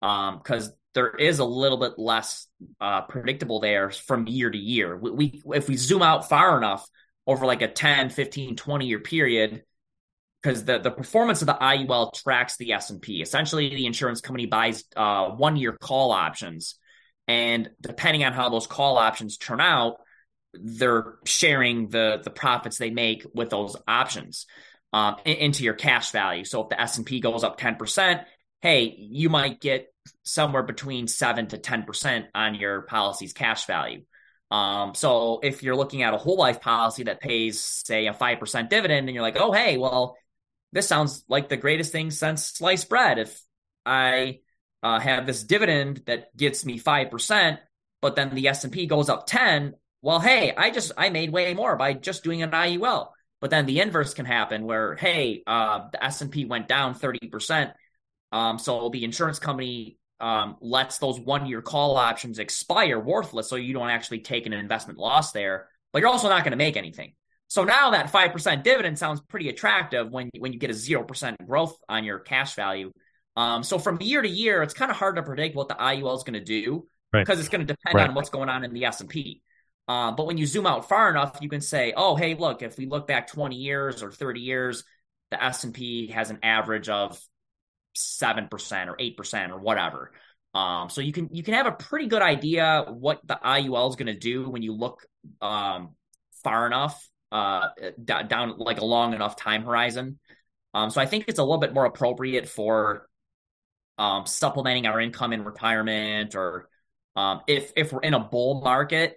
[0.00, 2.46] because um, there is a little bit less
[2.80, 4.96] uh, predictable there from year to year.
[4.96, 6.86] We, we if we zoom out far enough
[7.28, 9.62] over like a 10, 15, 20 year period,
[10.42, 13.20] because the, the performance of the IUL tracks the S&P.
[13.20, 16.76] Essentially, the insurance company buys uh, one year call options
[17.28, 19.96] and depending on how those call options turn out,
[20.54, 24.46] they're sharing the the profits they make with those options
[24.92, 26.44] um, into your cash value.
[26.44, 28.22] So if the S and P goes up ten percent,
[28.62, 34.02] hey, you might get somewhere between seven to ten percent on your policy's cash value.
[34.50, 38.38] Um, so if you're looking at a whole life policy that pays, say, a five
[38.38, 40.16] percent dividend, and you're like, oh, hey, well,
[40.72, 43.18] this sounds like the greatest thing since sliced bread.
[43.18, 43.42] If
[43.84, 44.38] I
[44.82, 47.58] uh, have this dividend that gets me 5%,
[48.02, 51.76] but then the S&P goes up 10, well, hey, I just, I made way more
[51.76, 53.08] by just doing an IUL.
[53.40, 57.72] But then the inverse can happen where, hey, uh, the S&P went down 30%.
[58.32, 63.48] Um, so the insurance company um, lets those one year call options expire worthless.
[63.48, 66.56] So you don't actually take an investment loss there, but you're also not going to
[66.56, 67.12] make anything.
[67.48, 71.76] So now that 5% dividend sounds pretty attractive when, when you get a 0% growth
[71.88, 72.90] on your cash value.
[73.36, 76.16] Um, so from year to year, it's kind of hard to predict what the IUL
[76.16, 77.38] is going to do because right.
[77.38, 78.08] it's going to depend right.
[78.08, 79.42] on what's going on in the S and P.
[79.88, 82.62] Uh, but when you zoom out far enough, you can say, "Oh, hey, look!
[82.62, 84.84] If we look back 20 years or 30 years,
[85.30, 87.20] the S and P has an average of
[87.94, 90.12] seven percent or eight percent or whatever."
[90.54, 93.96] Um, so you can you can have a pretty good idea what the IUL is
[93.96, 95.06] going to do when you look
[95.40, 95.94] um,
[96.42, 97.68] far enough uh,
[98.02, 100.18] d- down like a long enough time horizon.
[100.72, 103.08] Um, so I think it's a little bit more appropriate for
[103.98, 106.68] um, supplementing our income in retirement or
[107.14, 109.16] um, if if we're in a bull market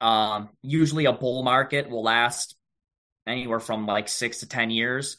[0.00, 2.56] um, usually a bull market will last
[3.26, 5.16] anywhere from like six to ten years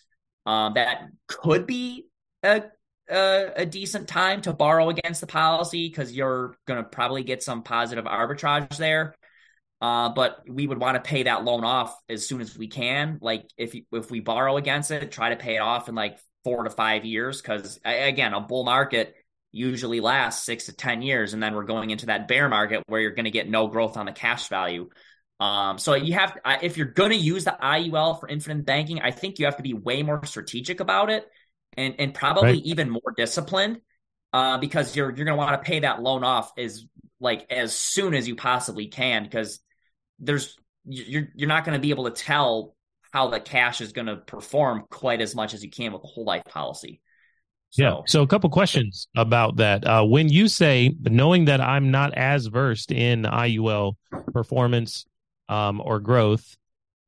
[0.47, 2.07] um, that could be
[2.41, 2.63] a,
[3.09, 7.43] a, a decent time to borrow against the policy because you're going to probably get
[7.43, 9.13] some positive arbitrage there.
[9.81, 13.19] Uh, but we would want to pay that loan off as soon as we can.
[13.21, 16.17] Like if if we borrow against it, try to pay it off in like
[16.47, 17.41] four to five years.
[17.41, 19.13] Because again, a bull market
[19.51, 23.01] usually lasts six to ten years, and then we're going into that bear market where
[23.01, 24.89] you're going to get no growth on the cash value.
[25.39, 29.11] Um, so you have if you're going to use the IUL for infinite banking, I
[29.11, 31.27] think you have to be way more strategic about it,
[31.75, 32.63] and and probably right.
[32.63, 33.81] even more disciplined.
[34.33, 36.85] Uh, because you're you're going to want to pay that loan off as
[37.19, 39.59] like as soon as you possibly can because
[40.19, 42.75] there's you're you're not going to be able to tell
[43.11, 46.07] how the cash is going to perform quite as much as you can with a
[46.07, 47.01] whole life policy.
[47.69, 47.83] So.
[47.83, 47.95] Yeah.
[48.05, 49.85] So a couple questions about that.
[49.85, 53.95] Uh, when you say knowing that I'm not as versed in IUL
[54.31, 55.05] performance
[55.49, 56.55] um, or growth,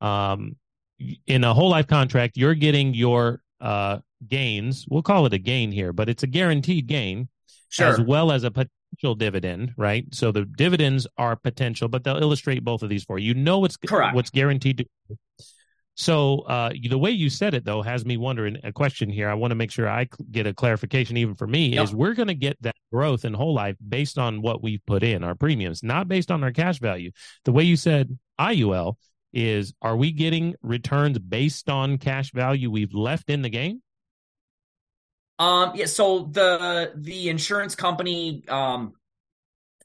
[0.00, 0.56] um,
[1.26, 4.86] in a whole life contract, you're getting your uh, gains.
[4.88, 7.28] We'll call it a gain here, but it's a guaranteed gain,
[7.68, 7.88] sure.
[7.88, 10.04] as well as a potential dividend, right?
[10.12, 13.28] So the dividends are potential, but they'll illustrate both of these for you.
[13.28, 14.14] You know what's Correct.
[14.14, 15.16] what's guaranteed to.
[16.00, 19.28] So uh, the way you said it though has me wondering a question here.
[19.28, 21.84] I want to make sure I get a clarification even for me yep.
[21.84, 25.02] is we're going to get that growth in whole life based on what we've put
[25.02, 27.10] in our premiums, not based on our cash value.
[27.44, 28.94] The way you said IUL
[29.34, 33.82] is are we getting returns based on cash value we've left in the game?
[35.38, 35.84] Um, yeah.
[35.84, 38.94] So the the insurance company, um,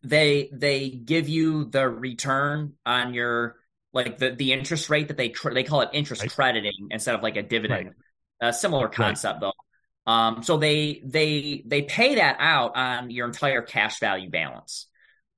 [0.01, 3.57] they they give you the return on your
[3.95, 6.31] like the the interest rate that they tr- they call it interest right.
[6.31, 7.87] crediting instead of like a dividend.
[7.87, 8.49] Right.
[8.49, 9.51] A similar concept right.
[10.05, 10.11] though.
[10.11, 14.87] Um, so they they they pay that out on your entire cash value balance.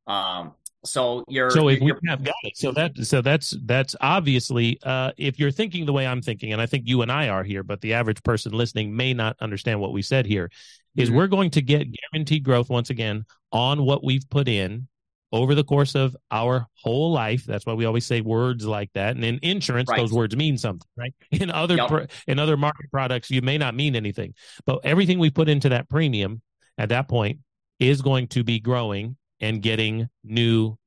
[0.08, 4.80] Um, so you're so if we have got it, so that so that's that's obviously
[4.84, 7.44] uh, if you're thinking the way I'm thinking, and I think you and I are
[7.44, 10.50] here, but the average person listening may not understand what we said here.
[10.96, 11.18] Is mm-hmm.
[11.18, 14.88] we're going to get guaranteed growth once again on what we've put in
[15.32, 17.46] over the course of our whole life.
[17.46, 19.16] That's why we always say words like that.
[19.16, 20.00] And in insurance, right.
[20.00, 21.14] those words mean something, right?
[21.32, 22.12] In other yep.
[22.28, 24.34] in other market products, you may not mean anything,
[24.66, 26.42] but everything we put into that premium
[26.78, 27.40] at that point
[27.80, 30.78] is going to be growing and getting new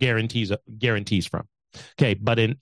[0.00, 1.48] guarantees guarantees from.
[1.98, 2.56] Okay, but in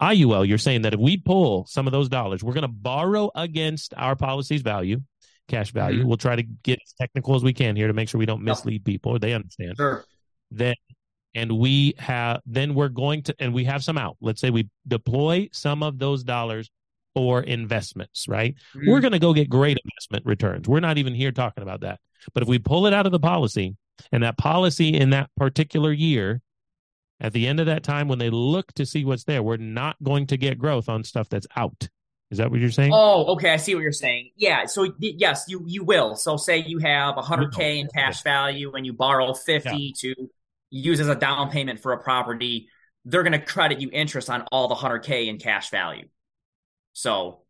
[0.00, 3.30] IUL, you're saying that if we pull some of those dollars, we're going to borrow
[3.34, 5.00] against our policy's value,
[5.48, 6.00] cash value.
[6.00, 6.08] Mm-hmm.
[6.08, 8.42] We'll try to get as technical as we can here to make sure we don't
[8.42, 9.18] mislead people.
[9.18, 9.76] They understand.
[9.76, 10.04] Sure.
[10.50, 10.74] Then
[11.34, 14.16] and we have then we're going to and we have some out.
[14.20, 16.70] Let's say we deploy some of those dollars
[17.14, 18.54] for investments, right?
[18.74, 18.90] Mm-hmm.
[18.90, 20.68] We're going to go get great investment returns.
[20.68, 22.00] We're not even here talking about that.
[22.34, 23.76] But if we pull it out of the policy
[24.12, 26.40] and that policy in that particular year,
[27.20, 29.96] at the end of that time, when they look to see what's there, we're not
[30.02, 31.88] going to get growth on stuff that's out.
[32.30, 32.92] Is that what you're saying?
[32.94, 33.50] Oh, okay.
[33.50, 34.30] I see what you're saying.
[34.36, 34.66] Yeah.
[34.66, 36.14] So yes, you you will.
[36.14, 39.92] So say you have 100k in cash value and you borrow 50 yeah.
[39.96, 40.30] to
[40.70, 42.68] use as a down payment for a property.
[43.04, 46.06] They're going to credit you interest on all the 100k in cash value.
[46.92, 47.42] So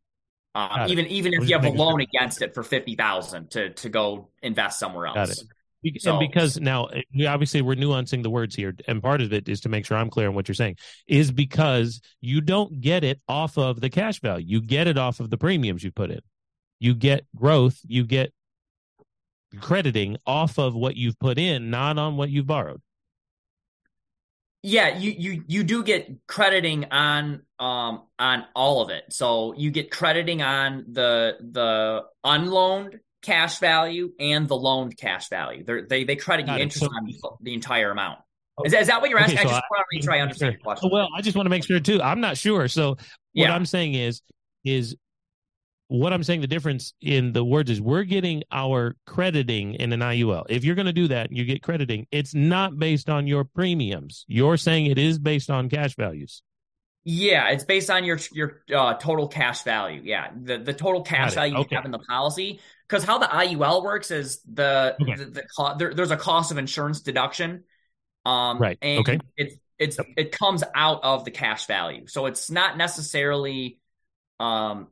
[0.54, 4.30] um, even even if you have a loan against it for 50,000 to to go
[4.42, 5.44] invest somewhere else.
[5.98, 9.48] So, and because now we obviously we're nuancing the words here, and part of it
[9.48, 13.02] is to make sure I'm clear on what you're saying, is because you don't get
[13.02, 14.44] it off of the cash value.
[14.46, 16.20] You get it off of the premiums you put in.
[16.80, 18.32] You get growth, you get
[19.58, 22.82] crediting off of what you've put in, not on what you've borrowed.
[24.62, 29.04] Yeah, you you you do get crediting on um on all of it.
[29.10, 35.64] So you get crediting on the the unloaned cash value and the loaned cash value.
[35.64, 38.18] They're, they they credit you interest so, on the, the, entire amount.
[38.64, 39.38] Is, is that what you're asking?
[39.38, 40.90] Okay, so I just want to make sure I understand your question.
[40.92, 42.02] Well, I just want to make sure too.
[42.02, 42.68] I'm not sure.
[42.68, 42.98] So what
[43.32, 43.54] yeah.
[43.54, 44.20] I'm saying is
[44.64, 44.94] is
[45.90, 50.00] what I'm saying the difference in the words is we're getting our crediting in an
[50.00, 50.46] IUL.
[50.48, 52.06] If you're going to do that, you get crediting.
[52.12, 54.24] It's not based on your premiums.
[54.28, 56.42] You're saying it is based on cash values.
[57.02, 60.00] Yeah, it's based on your your uh, total cash value.
[60.04, 61.68] Yeah, the the total cash value okay.
[61.72, 62.60] you have in the policy.
[62.88, 65.16] Because how the IUL works is the okay.
[65.16, 67.64] the, the co- there, there's a cost of insurance deduction.
[68.24, 68.78] Um, right.
[68.80, 69.18] And okay.
[69.36, 70.06] It's it's yep.
[70.16, 73.78] it comes out of the cash value, so it's not necessarily.
[74.38, 74.86] Um,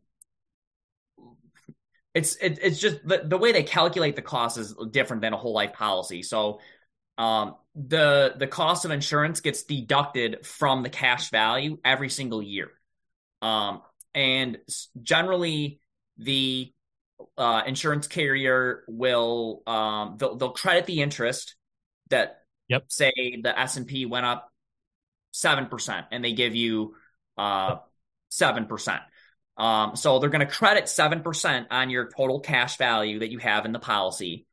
[2.14, 5.36] it's it, it's just the, the way they calculate the cost is different than a
[5.36, 6.22] whole life policy.
[6.22, 6.60] So
[7.16, 12.70] um, the the cost of insurance gets deducted from the cash value every single year.
[13.42, 13.82] Um,
[14.14, 14.58] and
[15.02, 15.80] generally,
[16.16, 16.72] the
[17.36, 21.54] uh, insurance carrier will um, they'll, they'll credit the interest
[22.10, 22.84] that yep.
[22.88, 24.50] say the S and P went up
[25.32, 26.94] seven percent, and they give you
[27.36, 27.76] uh,
[28.28, 29.02] seven percent.
[29.58, 33.66] Um, so they're going to credit 7% on your total cash value that you have
[33.66, 34.46] in the policy.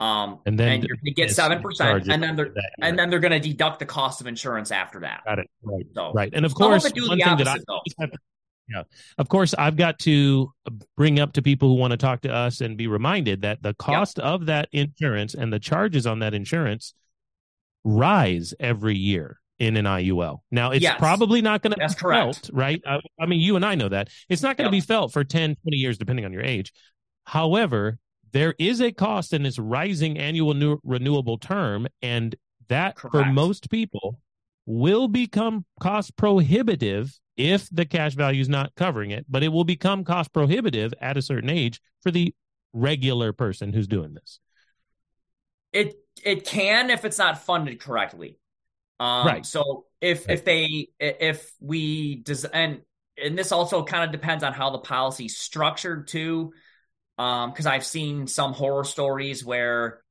[0.00, 3.20] Um, and then and you're going to get 7%, and then they're, and then they're
[3.20, 5.22] going to deduct the cost of insurance after that.
[5.24, 5.50] Got it.
[5.62, 5.86] Right.
[5.94, 6.30] So, right.
[6.32, 8.06] And of course, one thing that I, though.
[8.68, 8.84] Yeah.
[9.18, 10.52] Of course, I've got to
[10.96, 13.74] bring up to people who want to talk to us and be reminded that the
[13.74, 14.26] cost yep.
[14.26, 16.94] of that insurance and the charges on that insurance
[17.84, 20.38] rise every year in an IUL.
[20.50, 20.98] Now, it's yes.
[20.98, 22.46] probably not going to be correct.
[22.46, 22.82] felt, right?
[22.86, 24.08] I, I, mean, you and I know that.
[24.28, 24.82] It's not going to yep.
[24.82, 26.72] be felt for 10, 20 years, depending on your age.
[27.24, 27.98] However,
[28.32, 32.34] there is a cost in this rising annual new, renewable term, and
[32.68, 33.12] that correct.
[33.12, 34.20] for most people
[34.66, 39.64] will become cost prohibitive if the cash value is not covering it, but it will
[39.64, 42.34] become cost prohibitive at a certain age for the
[42.72, 44.40] regular person who's doing this.
[45.72, 45.94] It
[46.24, 48.38] it can if it's not funded correctly.
[49.04, 49.46] Um, right.
[49.46, 52.80] So if if they if we design and
[53.22, 56.52] and this also kind of depends on how the policy's structured too,
[57.16, 60.02] because um, I've seen some horror stories where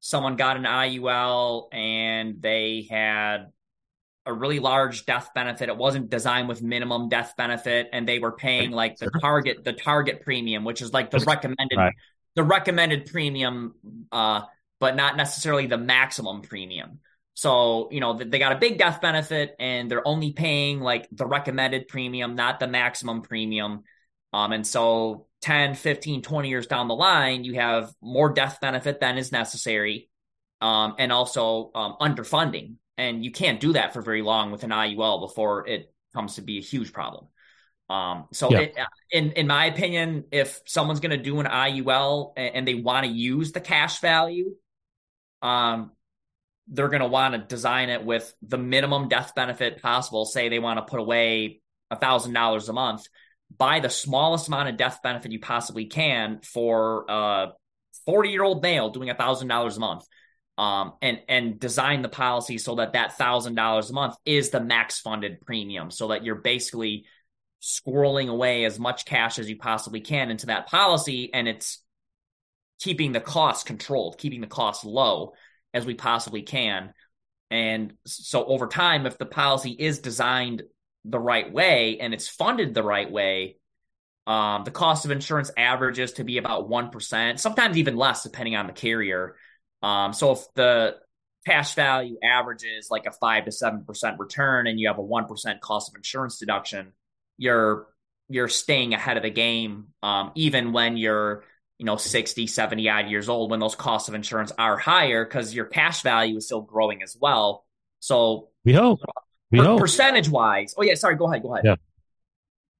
[0.00, 3.52] someone got an IUL and they had
[4.26, 5.68] a really large death benefit.
[5.68, 9.72] It wasn't designed with minimum death benefit, and they were paying like the target the
[9.74, 11.94] target premium, which is like the recommended right.
[12.34, 13.74] the recommended premium,
[14.10, 14.42] uh,
[14.80, 16.98] but not necessarily the maximum premium.
[17.40, 21.24] So you know they got a big death benefit, and they're only paying like the
[21.24, 23.84] recommended premium, not the maximum premium.
[24.32, 29.00] Um, and so 10, 15, 20 years down the line, you have more death benefit
[29.00, 30.10] than is necessary.
[30.60, 34.70] Um, and also um, underfunding and you can't do that for very long with an
[34.70, 37.28] IUL before it comes to be a huge problem.
[37.88, 38.58] Um, so, yeah.
[38.58, 38.76] it,
[39.10, 43.06] in in my opinion, if someone's going to do an IUL and, and they want
[43.06, 44.54] to use the cash value,
[45.40, 45.92] um,
[46.70, 50.24] they're going to want to design it with the minimum death benefit possible.
[50.24, 51.60] Say they want to put away
[51.90, 53.06] a thousand dollars a month,
[53.56, 57.48] buy the smallest amount of death benefit you possibly can for a
[58.06, 60.04] forty year old male doing a thousand dollars a month
[60.56, 64.60] um, and and design the policy so that that thousand dollars a month is the
[64.60, 67.06] max funded premium, so that you're basically
[67.60, 71.82] squirreling away as much cash as you possibly can into that policy, and it's
[72.78, 75.32] keeping the cost controlled, keeping the cost low
[75.72, 76.92] as we possibly can.
[77.50, 80.62] And so over time, if the policy is designed
[81.04, 83.56] the right way and it's funded the right way,
[84.26, 88.66] um, the cost of insurance averages to be about 1%, sometimes even less, depending on
[88.66, 89.34] the carrier.
[89.82, 90.96] Um, so if the
[91.46, 95.26] cash value averages like a five to seven percent return, and you have a one
[95.26, 96.92] percent cost of insurance deduction,
[97.38, 97.86] you're
[98.28, 101.44] you're staying ahead of the game, um, even when you're
[101.80, 105.52] you know 60 70 odd years old when those costs of insurance are higher because
[105.54, 107.64] your cash value is still growing as well.
[107.98, 109.00] So we hope.
[109.50, 109.80] We per- hope.
[109.80, 111.64] percentage wise oh yeah sorry go ahead go ahead.
[111.64, 111.76] Yeah,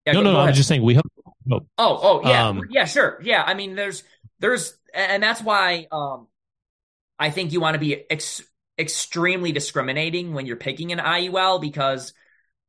[0.07, 1.07] yeah no go, no, go no i'm just saying we hope,
[1.51, 1.67] hope.
[1.79, 2.49] oh oh yeah.
[2.49, 3.19] Um, yeah sure.
[3.23, 4.05] Yeah i mean there's
[4.39, 6.29] there's and that's why um
[7.21, 8.43] I think you want to be ex-
[8.79, 12.15] extremely discriminating when you're picking an IUL because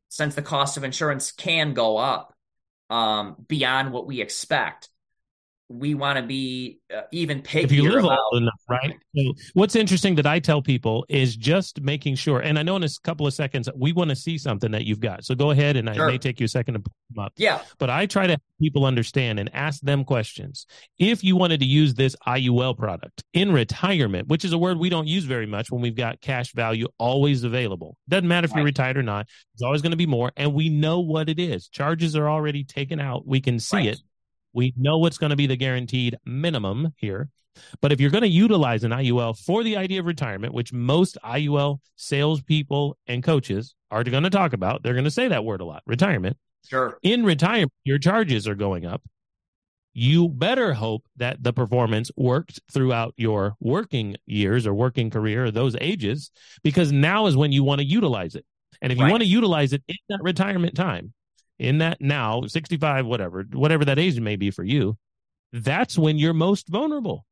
[0.10, 2.36] since the cost of insurance can go up
[2.90, 4.90] um, beyond what we expect,
[5.72, 8.96] we want to be uh, even pickier if you live about, old enough, right?
[9.16, 12.84] So what's interesting that I tell people is just making sure, and I know in
[12.84, 15.24] a couple of seconds we want to see something that you've got.
[15.26, 16.08] So go ahead, and sure.
[16.08, 17.34] I may take you a second to put them up.
[17.38, 20.66] Yeah, but I try to people understand and ask them questions.
[21.00, 24.90] If you wanted to use this IUL product in retirement, which is a word we
[24.90, 28.58] don't use very much when we've got cash value always available, doesn't matter if right.
[28.58, 29.28] you're retired or not.
[29.54, 31.68] It's always going to be more, and we know what it is.
[31.70, 33.26] Charges are already taken out.
[33.26, 33.86] We can see right.
[33.88, 34.00] it
[34.54, 37.30] we know what's going to be the guaranteed minimum here.
[37.82, 41.18] But if you're going to utilize an IUL for the idea of retirement, which most
[41.24, 45.62] IUL salespeople and coaches are going to talk about, they're going to say that word
[45.62, 46.38] a lot retirement.
[46.68, 46.98] Sure.
[47.04, 49.02] In retirement, your charges are going up.
[49.94, 55.52] You better hope that the performance worked throughout your working years or working career or
[55.52, 56.32] those ages,
[56.64, 58.46] because now is when you want to utilize it.
[58.82, 59.12] And if you right.
[59.12, 61.14] want to utilize it in that retirement time,
[61.62, 64.98] in that now 65 whatever whatever that age may be for you
[65.54, 67.24] that's when you're most vulnerable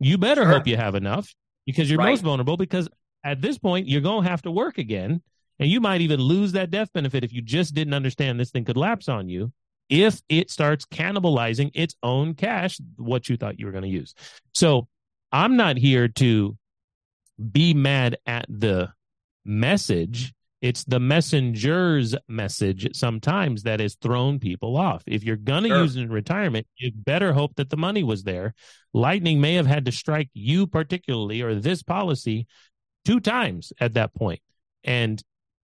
[0.00, 0.50] you better sure.
[0.50, 1.32] hope you have enough
[1.66, 2.10] because you're right.
[2.10, 2.88] most vulnerable because
[3.22, 5.20] at this point you're going to have to work again
[5.58, 8.64] and you might even lose that death benefit if you just didn't understand this thing
[8.64, 9.52] could lapse on you
[9.90, 14.14] if it starts cannibalizing its own cash what you thought you were going to use
[14.54, 14.88] so
[15.30, 16.56] i'm not here to
[17.50, 18.88] be mad at the
[19.44, 20.32] message
[20.62, 25.02] it's the messenger's message sometimes that has thrown people off.
[25.08, 25.82] If you're going to sure.
[25.82, 28.54] use it in retirement, you better hope that the money was there.
[28.94, 32.46] Lightning may have had to strike you particularly or this policy
[33.04, 34.40] two times at that point.
[34.84, 35.20] And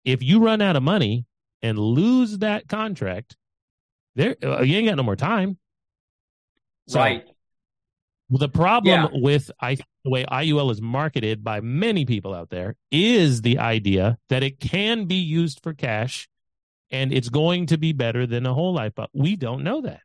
[0.05, 1.25] if you run out of money
[1.63, 3.35] and lose that contract,
[4.15, 5.57] there uh, you ain't got no more time.
[6.89, 7.27] So, right.
[8.35, 9.21] The problem yeah.
[9.21, 14.17] with I the way IUL is marketed by many people out there is the idea
[14.31, 16.31] that it can be used for cash
[16.91, 18.93] and it's going to be better than a whole life.
[18.97, 20.01] But we don't know that.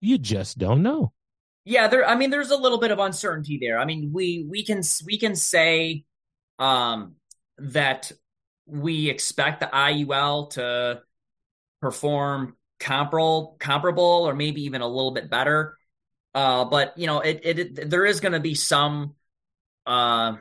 [0.00, 1.12] You just don't know.
[1.64, 2.04] Yeah, there.
[2.04, 3.78] I mean, there's a little bit of uncertainty there.
[3.78, 6.04] I mean, we we can we can say
[6.58, 7.14] um,
[7.58, 8.10] that
[8.66, 11.02] we expect the IUL to
[11.80, 15.77] perform comparable, comparable, or maybe even a little bit better.
[16.34, 19.14] Uh, but you know, it, it, it there is going to be some,
[19.86, 20.36] uh,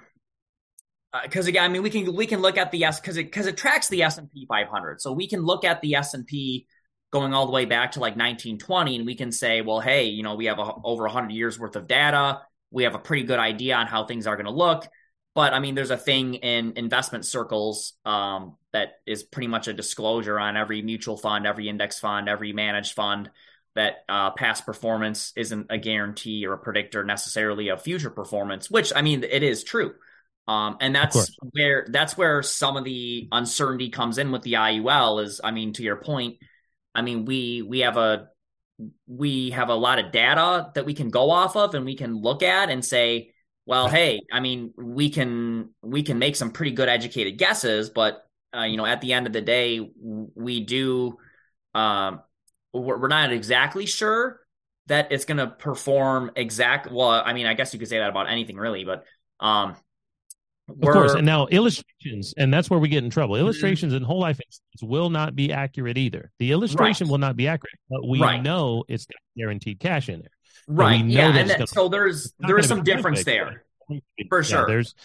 [1.24, 3.26] because uh, again, I mean, we can we can look at the S because it
[3.26, 6.14] because it tracks the S and P 500, so we can look at the S
[6.14, 6.68] and P
[7.12, 10.24] going all the way back to like 1920, and we can say, well, hey, you
[10.24, 12.42] know, we have a, over 100 years worth of data.
[12.70, 14.86] We have a pretty good idea on how things are going to look.
[15.34, 19.74] But I mean, there's a thing in investment circles um, that is pretty much a
[19.74, 23.30] disclosure on every mutual fund, every index fund, every managed fund
[23.78, 28.92] that uh, past performance isn't a guarantee or a predictor necessarily of future performance, which
[28.96, 29.94] I mean, it is true.
[30.48, 35.24] Um, and that's where that's where some of the uncertainty comes in with the IUL
[35.24, 36.38] is, I mean, to your point,
[36.96, 38.30] I mean, we we have a
[39.08, 42.22] we have a lot of data that we can go off of and we can
[42.22, 43.34] look at and say,
[43.66, 48.26] well, hey, I mean, we can we can make some pretty good educated guesses, but
[48.56, 51.18] uh, you know, at the end of the day, we do
[51.76, 52.22] um,
[52.74, 54.40] we're not exactly sure
[54.88, 56.92] that it's going to perform exact.
[56.92, 59.06] Well, I mean, I guess you could say that about anything really, but
[59.40, 59.76] um,
[60.70, 61.14] of course.
[61.14, 63.36] And now illustrations, and that's where we get in trouble.
[63.36, 63.46] Mm-hmm.
[63.46, 64.04] Illustrations mm-hmm.
[64.04, 66.32] in whole life insurance will not be accurate either.
[66.40, 67.12] The illustration right.
[67.12, 68.42] will not be accurate, but we right.
[68.42, 70.30] know it's got guaranteed cash in there.
[70.68, 71.04] Right.
[71.06, 71.36] Yeah.
[71.36, 73.64] And that, so there's there is some difference there
[74.30, 74.62] for sure.
[74.62, 74.96] Yeah, there's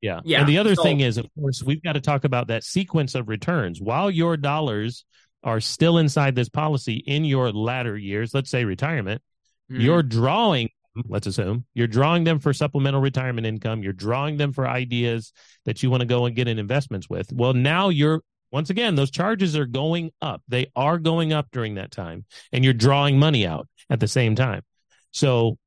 [0.00, 0.20] yeah.
[0.24, 0.40] yeah.
[0.40, 3.14] And the other so, thing is, of course, we've got to talk about that sequence
[3.14, 3.80] of returns.
[3.80, 5.04] While your dollars
[5.44, 9.22] are still inside this policy in your latter years, let's say retirement,
[9.70, 9.80] mm-hmm.
[9.80, 10.70] you're drawing
[11.08, 15.32] let's assume you're drawing them for supplemental retirement income you're drawing them for ideas
[15.64, 17.32] that you want to go and get in investments with.
[17.32, 18.20] Well now you're
[18.52, 20.42] once again those charges are going up.
[20.46, 24.36] They are going up during that time and you're drawing money out at the same
[24.36, 24.62] time.
[25.10, 25.58] So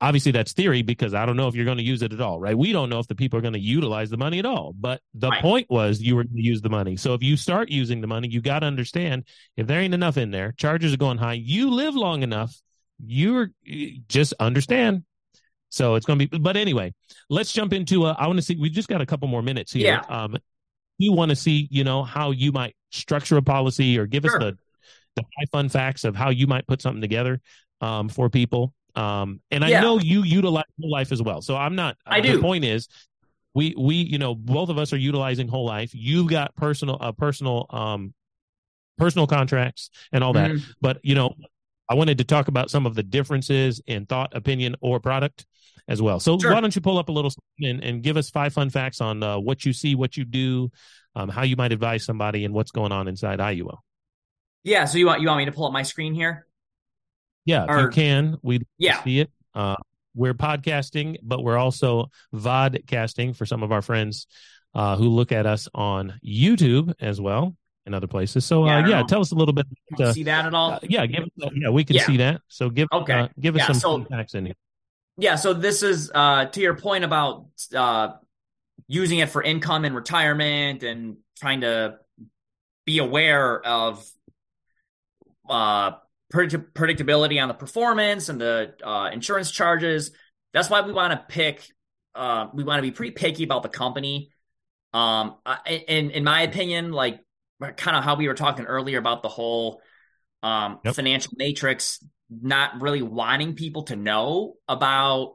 [0.00, 2.40] obviously that's theory because I don't know if you're going to use it at all,
[2.40, 2.56] right?
[2.56, 4.74] We don't know if the people are going to utilize the money at all.
[4.78, 5.42] But the right.
[5.42, 6.96] point was you were going to use the money.
[6.96, 9.24] So if you start using the money, you got to understand
[9.56, 11.34] if there ain't enough in there, charges are going high.
[11.34, 12.54] You live long enough,
[13.04, 13.50] you're
[14.08, 15.04] just understand.
[15.70, 16.94] So it's going to be, but anyway,
[17.28, 18.04] let's jump into.
[18.04, 18.56] Uh, I want to see.
[18.56, 20.02] We just got a couple more minutes here.
[20.08, 20.22] Yeah.
[20.24, 20.36] Um,
[20.98, 24.36] you want to see, you know, how you might structure a policy or give sure.
[24.36, 24.58] us the
[25.16, 27.40] the high fun facts of how you might put something together
[27.80, 28.72] um, for people.
[28.94, 29.80] Um, and I yeah.
[29.80, 31.42] know you utilize whole life as well.
[31.42, 31.96] So I'm not.
[32.06, 32.36] I do.
[32.36, 32.88] The point is,
[33.54, 35.90] we we you know both of us are utilizing whole life.
[35.92, 38.14] You've got personal uh, personal um
[38.98, 40.50] personal contracts and all that.
[40.50, 40.70] Mm-hmm.
[40.80, 41.34] But you know,
[41.88, 45.46] I wanted to talk about some of the differences in thought, opinion, or product
[45.88, 46.18] as well.
[46.20, 46.52] So sure.
[46.52, 49.22] why don't you pull up a little and, and give us five fun facts on
[49.22, 50.70] uh, what you see, what you do,
[51.14, 53.78] um, how you might advise somebody, and what's going on inside IUL.
[54.62, 54.86] Yeah.
[54.86, 56.46] So you want you want me to pull up my screen here?
[57.44, 58.38] Yeah, or, you can.
[58.42, 59.02] We yeah.
[59.02, 59.30] see it.
[59.54, 59.76] Uh,
[60.14, 64.26] we're podcasting, but we're also vodcasting for some of our friends
[64.74, 68.44] uh, who look at us on YouTube as well and other places.
[68.44, 69.66] So yeah, uh, yeah tell us a little bit.
[69.98, 70.72] Uh, see that at all?
[70.72, 72.06] Uh, yeah, give yeah, we can yeah.
[72.06, 72.40] see that.
[72.48, 74.54] So give okay, uh, give us yeah, some so, facts in here.
[75.16, 78.14] Yeah, so this is uh, to your point about uh,
[78.88, 81.98] using it for income and retirement and trying to
[82.84, 84.08] be aware of
[86.34, 90.10] predictability on the performance and the uh, insurance charges.
[90.52, 91.66] That's why we want to pick.
[92.14, 94.30] Uh, we want to be pretty picky about the company.
[94.92, 97.20] Um, in in my opinion, like
[97.76, 99.80] kind of how we were talking earlier about the whole
[100.42, 100.94] um, yep.
[100.94, 105.34] financial matrix, not really wanting people to know about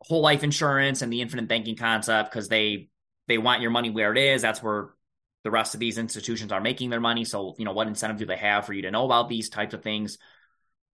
[0.00, 2.88] whole life insurance and the infinite banking concept because they
[3.28, 4.42] they want your money where it is.
[4.42, 4.90] That's where
[5.46, 7.24] the rest of these institutions are making their money.
[7.24, 9.74] So, you know, what incentive do they have for you to know about these types
[9.74, 10.18] of things?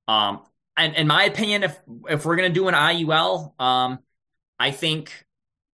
[0.09, 0.41] Um,
[0.75, 1.79] and in my opinion, if
[2.09, 3.99] if we're gonna do an IUL, um,
[4.59, 5.25] I think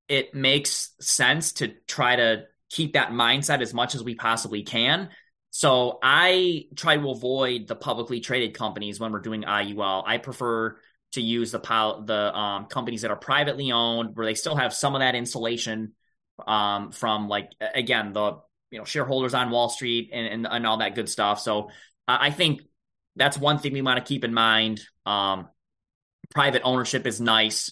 [0.09, 5.09] it makes sense to try to keep that mindset as much as we possibly can.
[5.51, 10.03] So I try to avoid the publicly traded companies when we're doing IUL.
[10.03, 10.77] I prefer
[11.11, 14.95] to use the the um, companies that are privately owned, where they still have some
[14.95, 15.93] of that insulation
[16.47, 18.39] um, from like again the
[18.73, 21.39] you know shareholders on Wall Street and and, and all that good stuff.
[21.39, 21.69] So
[22.07, 22.63] I think
[23.15, 24.81] that's one thing we want to keep in mind.
[25.05, 25.47] Um,
[26.31, 27.71] private ownership is nice.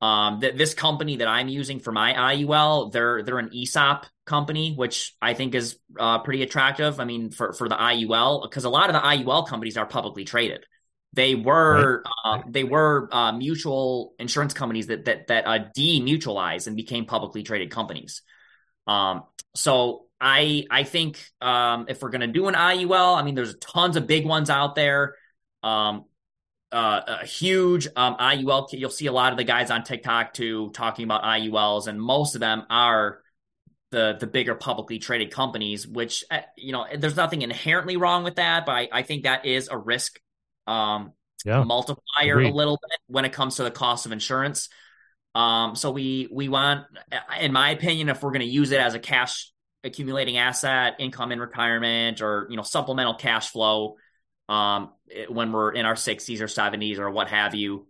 [0.00, 4.74] Um, that this company that I'm using for my IUL, they're they're an ESOP company,
[4.74, 7.00] which I think is uh, pretty attractive.
[7.00, 10.24] I mean, for for the IUL, because a lot of the IUL companies are publicly
[10.24, 10.64] traded.
[11.12, 12.38] They were right.
[12.38, 17.42] uh, they were uh, mutual insurance companies that that that uh, demutualized and became publicly
[17.42, 18.22] traded companies.
[18.86, 19.24] Um,
[19.56, 23.56] so I I think um, if we're going to do an IUL, I mean, there's
[23.56, 25.14] tons of big ones out there.
[25.62, 26.04] Um,
[26.72, 28.68] uh, a huge um, IUL.
[28.72, 32.34] You'll see a lot of the guys on TikTok too talking about IULs, and most
[32.34, 33.20] of them are
[33.90, 35.86] the the bigger publicly traded companies.
[35.86, 39.44] Which uh, you know, there's nothing inherently wrong with that, but I, I think that
[39.44, 40.18] is a risk
[40.66, 41.12] um,
[41.44, 41.62] yeah.
[41.62, 42.52] multiplier Agreed.
[42.52, 44.68] a little bit when it comes to the cost of insurance.
[45.34, 46.86] Um, so we we want,
[47.38, 49.52] in my opinion, if we're going to use it as a cash
[49.84, 53.96] accumulating asset, income in retirement, or you know supplemental cash flow,
[54.48, 54.92] um,
[55.28, 57.86] when we're in our 60s or 70s or what have you,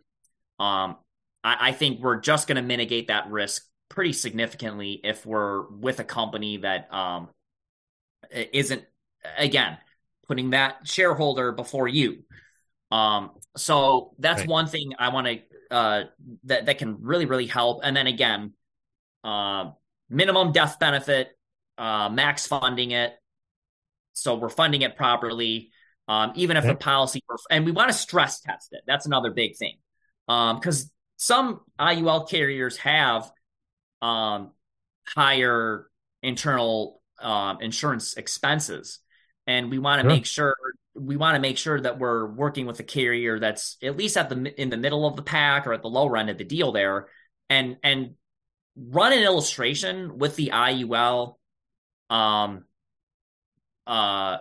[0.59, 0.97] um,
[1.45, 6.01] I, I think we're just going to mitigate that risk pretty significantly if we're with
[6.01, 7.29] a company that um,
[8.31, 8.85] isn't
[9.39, 9.79] again
[10.27, 12.25] putting that shareholder before you.
[12.91, 14.49] Um, so that's right.
[14.49, 16.05] one thing I want to uh,
[16.45, 17.81] that that can really really help.
[17.83, 18.53] And then again,
[19.25, 19.71] uh,
[20.09, 21.36] minimum death benefit,
[21.79, 23.15] uh, max funding it,
[24.13, 25.71] so we're funding it properly.
[26.09, 26.73] Um, even if okay.
[26.73, 27.21] the policy,
[27.51, 28.83] and we want to stress test it.
[28.87, 29.75] That's another big thing,
[30.29, 33.29] because um, some IUL carriers have
[34.01, 34.53] um,
[35.09, 35.89] higher
[36.23, 39.01] internal um, insurance expenses,
[39.49, 40.17] and we want to sure.
[40.17, 40.57] make sure
[40.95, 44.29] we want to make sure that we're working with a carrier that's at least at
[44.29, 46.73] the in the middle of the pack or at the lower end of the deal
[46.73, 47.09] there,
[47.51, 48.15] and and
[48.77, 51.37] run an illustration with the IUL,
[52.11, 52.65] um,
[53.87, 54.39] uh,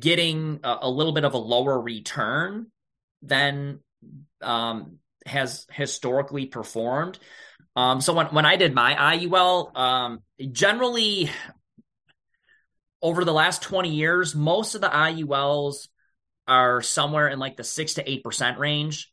[0.00, 2.66] getting a, a, little bit of a lower return
[3.22, 3.78] than
[4.40, 7.18] um has historically performed.
[7.76, 11.30] Um, so when when I did my IUL, um, generally
[13.00, 15.88] over the last 20 years, most of the IULs
[16.46, 19.10] are somewhere in like the six to eight percent range.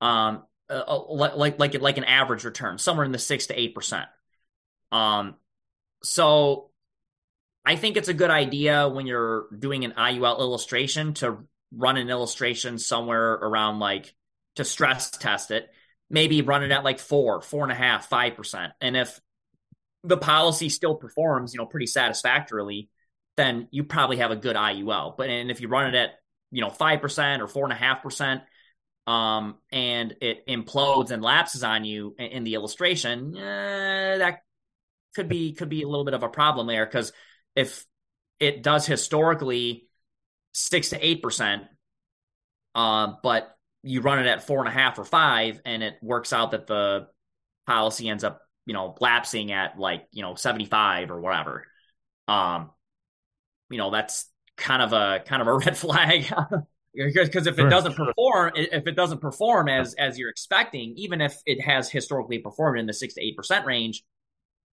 [0.00, 3.74] Um, uh, uh like like like an average return, somewhere in the six to eight
[3.74, 4.06] percent.
[4.92, 5.34] Um,
[6.02, 6.70] so
[7.64, 11.38] I think it's a good idea when you're doing an IUL illustration to
[11.70, 14.14] run an illustration somewhere around like
[14.56, 15.68] to stress test it.
[16.10, 18.72] Maybe run it at like four, four and a half, five percent.
[18.80, 19.20] And if
[20.04, 22.88] the policy still performs, you know, pretty satisfactorily,
[23.36, 25.16] then you probably have a good IUL.
[25.16, 26.10] But and if you run it at
[26.50, 28.42] you know five percent or four and a half percent,
[29.06, 34.40] um, and it implodes and lapses on you in, the illustration, eh, that
[35.18, 37.12] could be could be a little bit of a problem there because
[37.54, 37.84] if
[38.40, 39.88] it does historically
[40.52, 41.64] six to eight percent,
[42.74, 46.32] uh, but you run it at four and a half or five, and it works
[46.32, 47.08] out that the
[47.66, 51.64] policy ends up you know, lapsing at like, you know, 75 or whatever.
[52.28, 52.70] Um,
[53.70, 56.30] you know, that's kind of a kind of a red flag.
[56.94, 61.38] because if it doesn't perform if it doesn't perform as as you're expecting even if
[61.46, 64.02] it has historically performed in the 6 to 8% range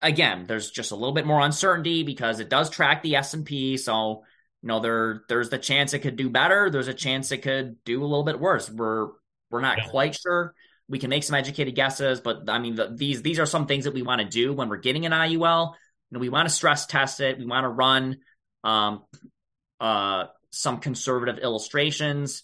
[0.02, 4.22] again there's just a little bit more uncertainty because it does track the S&P so
[4.62, 7.82] you know there there's the chance it could do better there's a chance it could
[7.84, 9.08] do a little bit worse we're
[9.50, 9.88] we're not yeah.
[9.88, 10.54] quite sure
[10.92, 13.84] we can make some educated guesses, but I mean, the, these these are some things
[13.84, 15.72] that we want to do when we're getting an IUL.
[15.72, 15.74] You
[16.10, 17.38] know, we want to stress test it.
[17.38, 18.18] We want to run
[18.62, 19.02] um,
[19.80, 22.42] uh, some conservative illustrations,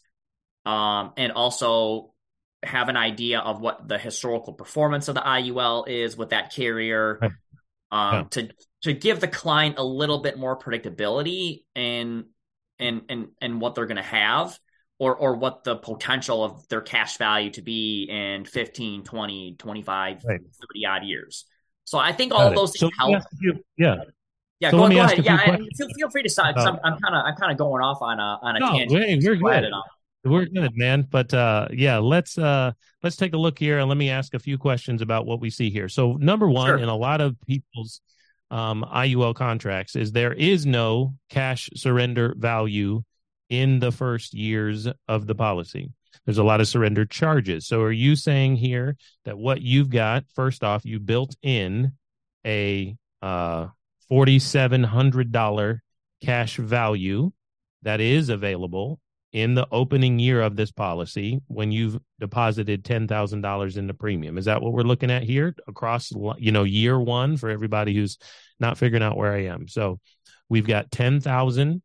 [0.64, 2.14] um, and also
[2.62, 7.20] have an idea of what the historical performance of the IUL is with that carrier,
[7.90, 8.24] um, yeah.
[8.30, 8.48] to
[8.82, 12.26] to give the client a little bit more predictability in
[12.78, 14.58] in in, in what they're going to have
[14.98, 20.24] or or what the potential of their cash value to be in 15 20 25
[20.24, 20.40] right.
[20.40, 21.44] 30 odd years
[21.84, 23.96] so i think all Got of those things help you, yeah
[24.60, 25.24] yeah, so go, go ahead.
[25.24, 26.56] Yeah, feel, feel free to start.
[26.56, 29.04] I'm kind of I'm kind of going off on a on a no, tangent.
[29.04, 29.70] Hey, we're good.
[30.24, 31.06] We're good, man.
[31.08, 34.38] But uh, yeah, let's uh, let's take a look here and let me ask a
[34.38, 35.88] few questions about what we see here.
[35.88, 36.78] So number one, sure.
[36.78, 38.00] in a lot of people's
[38.50, 43.02] um, IUL contracts, is there is no cash surrender value
[43.48, 45.90] in the first years of the policy.
[46.24, 47.66] There's a lot of surrender charges.
[47.66, 51.92] So are you saying here that what you've got, first off, you built in
[52.44, 53.68] a uh,
[54.10, 55.78] $4,700
[56.22, 57.30] cash value
[57.82, 58.98] that is available
[59.32, 64.38] in the opening year of this policy when you've deposited $10,000 in the premium.
[64.38, 68.18] Is that what we're looking at here across, you know, year one for everybody who's
[68.58, 69.68] not figuring out where I am?
[69.68, 70.00] So
[70.48, 71.82] we've got 10,000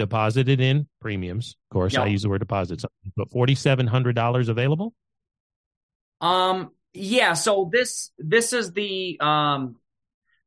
[0.00, 1.56] deposited in premiums.
[1.70, 2.04] Of course, yep.
[2.04, 2.86] I use the word deposits,
[3.16, 4.94] but forty seven hundred dollars available.
[6.22, 6.70] Um.
[6.94, 7.34] Yeah.
[7.34, 9.76] So this this is the um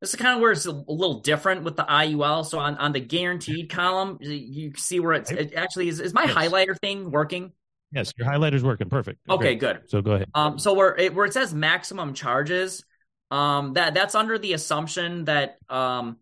[0.04, 2.45] this is kind of where it's a, little different with the IUL.
[2.45, 6.26] So on, on the guaranteed column, you see where it's it actually is, is my
[6.26, 6.34] yes.
[6.34, 7.54] highlighter thing working?
[7.89, 9.20] Yes, your highlighter's working perfect.
[9.30, 9.84] Okay, good.
[9.88, 10.28] So go ahead.
[10.36, 12.84] Um, so where it, where it says maximum charges,
[13.32, 16.18] um, that that's under the assumption that um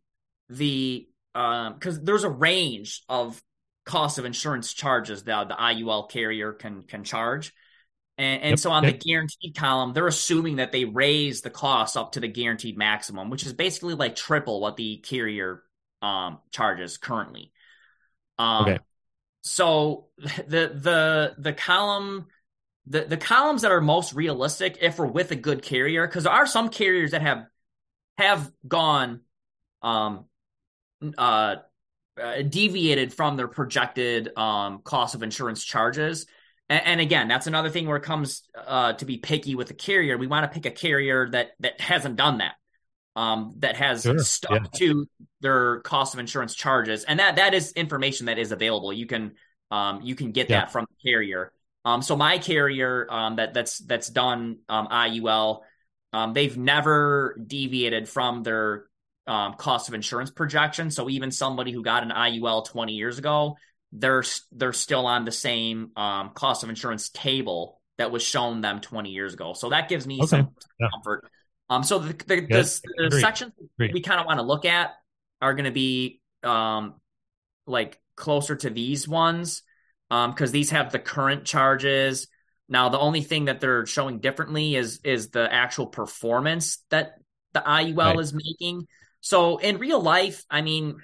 [0.49, 3.41] the um because there's a range of
[3.87, 7.51] cost of insurance charges that the IUL carrier can can charge.
[8.21, 8.99] And, and yep, so on yep.
[8.99, 13.31] the guaranteed column, they're assuming that they raise the cost up to the guaranteed maximum,
[13.31, 15.63] which is basically like triple what the carrier
[16.03, 17.51] um, charges currently.
[18.37, 18.79] Um, okay.
[19.41, 22.27] So the the the column
[22.85, 26.33] the the columns that are most realistic, if we're with a good carrier, because there
[26.33, 27.47] are some carriers that have
[28.19, 29.21] have gone
[29.81, 30.25] um
[31.17, 31.55] uh,
[32.21, 36.27] uh deviated from their projected um cost of insurance charges
[36.71, 39.73] and, and again, that's another thing where it comes uh, to be picky with a
[39.73, 40.17] carrier.
[40.17, 42.53] We want to pick a carrier that that hasn't done that,
[43.15, 44.17] um, that has sure.
[44.19, 44.79] stuck yeah.
[44.79, 45.07] to
[45.41, 48.93] their cost of insurance charges, and that that is information that is available.
[48.93, 49.33] You can
[49.69, 50.61] um, you can get yeah.
[50.61, 51.51] that from the carrier.
[51.83, 55.61] Um, so my carrier um, that that's that's done um, IUL,
[56.13, 58.85] um, they've never deviated from their
[59.27, 60.89] um, cost of insurance projection.
[60.89, 63.57] So even somebody who got an IUL 20 years ago,
[63.91, 68.81] they're they're still on the same um, cost of insurance table that was shown them
[68.81, 69.53] 20 years ago.
[69.53, 70.27] So that gives me okay.
[70.27, 70.87] some yeah.
[70.93, 71.29] comfort.
[71.69, 74.91] Um, so the the, yes, the, the sections we kind of want to look at
[75.41, 76.95] are going to be um,
[77.65, 79.63] like closer to these ones
[80.09, 82.27] because um, these have the current charges.
[82.67, 87.15] Now the only thing that they're showing differently is is the actual performance that
[87.53, 88.19] the IUL right.
[88.19, 88.87] is making.
[89.21, 90.97] So in real life, I mean,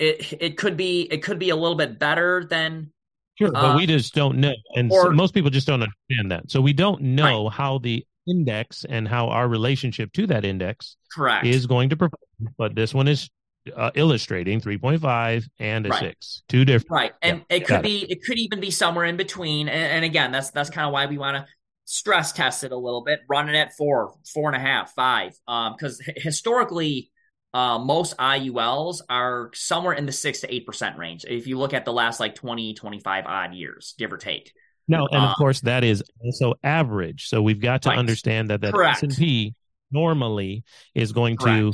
[0.00, 2.90] it it could be it could be a little bit better than
[3.38, 6.32] sure, but uh, we just don't know, and or, so most people just don't understand
[6.32, 6.50] that.
[6.50, 7.52] So we don't know right.
[7.52, 12.54] how the index and how our relationship to that index correct is going to perform.
[12.56, 13.28] But this one is
[13.76, 16.00] uh, illustrating 3.5 and a right.
[16.00, 18.12] 6 two different right and yeah, it could be it.
[18.12, 18.24] it.
[18.24, 21.18] could even be somewhere in between and, and again that's that's kind of why we
[21.18, 21.46] want to
[21.84, 25.34] stress test it a little bit run it at four four and a half five
[25.46, 27.10] um because historically
[27.52, 31.24] uh, most IULs are somewhere in the six to eight percent range.
[31.26, 34.52] If you look at the last like 20, 25 odd years, give or take.
[34.86, 37.28] No, and of um, course that is also average.
[37.28, 37.98] So we've got to right.
[37.98, 39.54] understand that that S and P
[39.90, 41.58] normally is going Correct.
[41.58, 41.72] to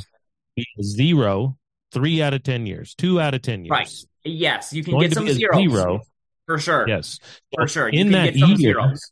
[0.55, 1.57] be zero,
[1.91, 3.71] three out of ten years, two out of ten years.
[3.71, 3.93] Right.
[4.23, 5.57] Yes, you can get some zeros.
[5.57, 6.01] Zero.
[6.45, 6.87] For sure.
[6.87, 7.19] Yes.
[7.55, 7.89] For sure.
[7.89, 9.11] You in that year, zeros.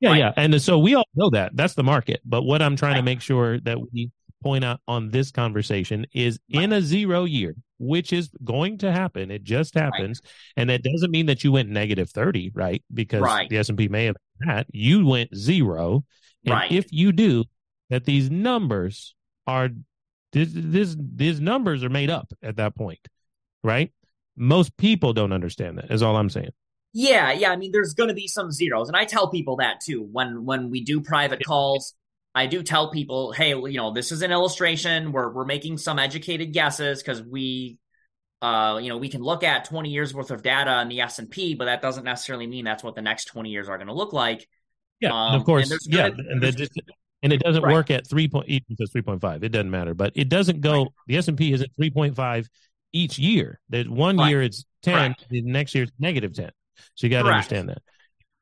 [0.00, 0.18] Yeah, right.
[0.18, 0.32] yeah.
[0.36, 1.56] And so we all know that.
[1.56, 2.20] That's the market.
[2.24, 2.98] But what I'm trying right.
[2.98, 4.10] to make sure that we
[4.42, 6.64] point out on this conversation is right.
[6.64, 9.30] in a zero year, which is going to happen.
[9.30, 10.20] It just happens.
[10.22, 10.32] Right.
[10.56, 12.82] And that doesn't mean that you went negative 30, right?
[12.92, 13.48] Because right.
[13.48, 14.16] the S&P may have
[14.46, 14.66] that.
[14.72, 16.04] You went zero.
[16.44, 16.70] And right.
[16.70, 17.44] if you do,
[17.90, 19.14] that these numbers
[19.46, 19.70] are
[20.32, 23.00] this, this these numbers are made up at that point,
[23.64, 23.92] right?
[24.36, 25.90] Most people don't understand that.
[25.90, 26.50] Is all I'm saying.
[26.92, 27.50] Yeah, yeah.
[27.50, 30.44] I mean, there's going to be some zeros, and I tell people that too when
[30.44, 31.94] when we do private calls.
[32.38, 35.10] I do tell people, hey, you know, this is an illustration.
[35.10, 37.78] We're we're making some educated guesses because we,
[38.40, 41.18] uh, you know, we can look at 20 years worth of data in the S
[41.18, 43.88] and P, but that doesn't necessarily mean that's what the next 20 years are going
[43.88, 44.48] to look like.
[45.00, 45.68] Yeah, um, of course.
[45.68, 46.72] And yeah, and, just,
[47.24, 47.72] and it doesn't right.
[47.72, 49.42] work at three point even it's 3.5.
[49.42, 50.82] It doesn't matter, but it doesn't go.
[50.82, 50.88] Right.
[51.08, 52.46] The S and P isn't 3.5
[52.92, 53.58] each year.
[53.68, 54.28] There's one right.
[54.28, 56.52] year it's 10, the next year it's negative 10.
[56.94, 57.82] So you got to understand that.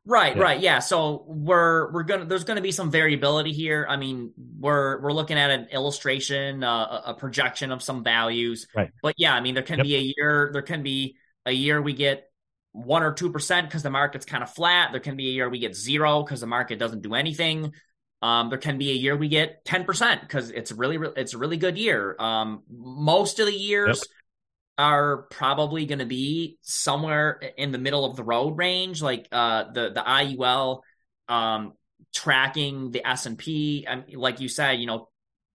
[0.08, 0.42] Right, yeah.
[0.42, 0.78] right, yeah.
[0.78, 3.84] So we're we're gonna there's gonna be some variability here.
[3.88, 8.68] I mean, we're we're looking at an illustration, uh, a projection of some values.
[8.74, 8.90] Right.
[9.02, 9.84] But yeah, I mean, there can yep.
[9.84, 10.50] be a year.
[10.52, 12.30] There can be a year we get
[12.70, 14.92] one or two percent because the market's kind of flat.
[14.92, 17.72] There can be a year we get zero because the market doesn't do anything.
[18.22, 21.38] Um, there can be a year we get ten percent because it's really it's a
[21.38, 22.14] really good year.
[22.20, 23.98] Um, most of the years.
[23.98, 24.06] Yep
[24.78, 29.64] are probably going to be somewhere in the middle of the road range, like uh,
[29.72, 30.82] the the IUL
[31.28, 31.72] um,
[32.14, 33.86] tracking the S and P.
[34.14, 35.08] Like you said, you know,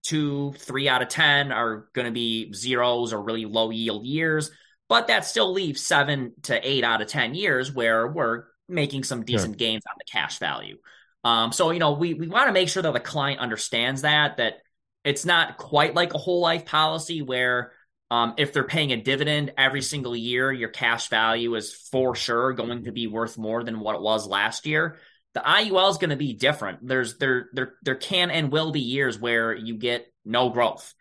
[0.03, 4.51] two, three out of ten are going to be zeros or really low yield years,
[4.89, 9.25] but that still leaves seven to eight out of ten years where we're making some
[9.25, 9.57] decent sure.
[9.57, 10.77] gains on the cash value.
[11.25, 14.37] Um, so you know, we we want to make sure that the client understands that
[14.37, 14.59] that
[15.05, 17.73] it's not quite like a whole life policy where
[18.11, 22.53] um, if they're paying a dividend every single year, your cash value is for sure
[22.53, 24.99] going to be worth more than what it was last year.
[25.35, 26.87] The IUL is going to be different.
[26.87, 30.95] There's there there there can and will be years where you get no growth,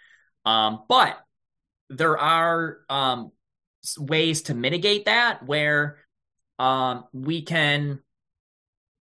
[0.46, 1.18] um, but
[1.90, 3.32] there are um,
[3.98, 5.98] ways to mitigate that where
[6.58, 8.00] um, we can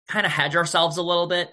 [0.08, 1.50] kind of hedge ourselves a little bit.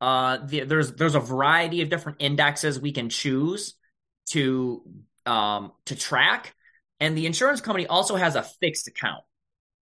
[0.00, 3.74] Uh, the, there's there's a variety of different indexes we can choose
[4.30, 4.82] to
[5.26, 6.54] um, to track,
[6.98, 9.24] and the insurance company also has a fixed account.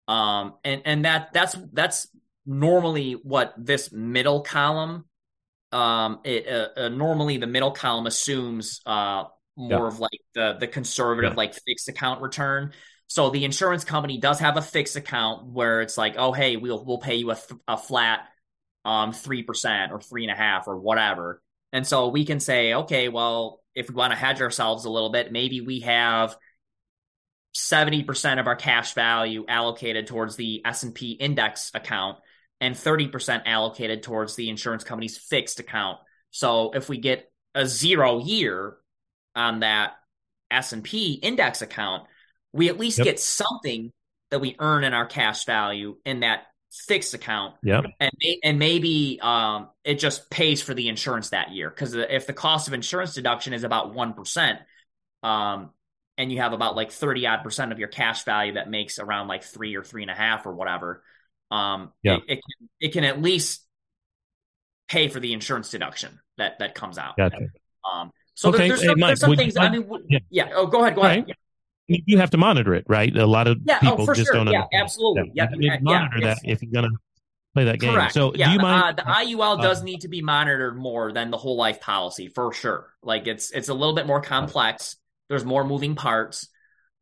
[0.06, 2.08] Um, and and that that's that's
[2.46, 5.04] normally what this middle column.
[5.70, 9.24] Um, it uh, uh, normally the middle column assumes uh
[9.54, 9.86] more yeah.
[9.86, 11.36] of like the the conservative yeah.
[11.36, 12.72] like fixed account return.
[13.08, 16.84] So the insurance company does have a fixed account where it's like, oh hey, we'll
[16.84, 18.20] we'll pay you a, th- a flat
[18.84, 21.42] um three percent or three and a half or whatever.
[21.72, 25.10] And so we can say, okay, well, if we want to hedge ourselves a little
[25.10, 26.36] bit, maybe we have
[27.56, 32.18] 70% of our cash value allocated towards the S&P index account
[32.60, 35.98] and 30% allocated towards the insurance company's fixed account.
[36.30, 38.76] So if we get a zero year
[39.34, 39.92] on that
[40.50, 42.04] S&P index account,
[42.52, 43.04] we at least yep.
[43.06, 43.92] get something
[44.30, 47.54] that we earn in our cash value in that fixed account.
[47.62, 47.82] Yeah.
[48.00, 48.12] And
[48.42, 52.68] and maybe um, it just pays for the insurance that year because if the cost
[52.68, 54.58] of insurance deduction is about one percent,
[55.22, 55.70] um,
[56.16, 59.28] and you have about like thirty odd percent of your cash value that makes around
[59.28, 61.02] like three or three and a half or whatever,
[61.50, 62.16] um, yeah.
[62.16, 63.64] it, it can it can at least
[64.88, 67.16] pay for the insurance deduction that that comes out.
[67.16, 67.48] Gotcha.
[67.90, 68.58] Um, so okay.
[68.58, 69.56] there, there's, some, hey, Mike, there's some things.
[69.56, 70.18] I mean, yeah.
[70.30, 70.50] yeah.
[70.54, 70.94] Oh, go ahead.
[70.94, 71.24] Go ahead.
[71.26, 71.34] Yeah
[71.88, 73.14] you have to monitor it, right?
[73.16, 74.44] A lot of yeah, oh, people oh, just sure.
[74.44, 74.48] don't.
[74.48, 75.32] Yeah, absolutely.
[75.34, 76.94] Yeah, you yeah, monitor that if you're gonna
[77.54, 77.94] play that game.
[77.94, 78.12] Correct.
[78.12, 79.00] So, yeah, do you the, mind?
[79.00, 82.52] Uh, the IUL does need to be monitored more than the whole life policy for
[82.52, 82.92] sure.
[83.02, 84.96] Like it's it's a little bit more complex.
[85.28, 86.48] There's more moving parts.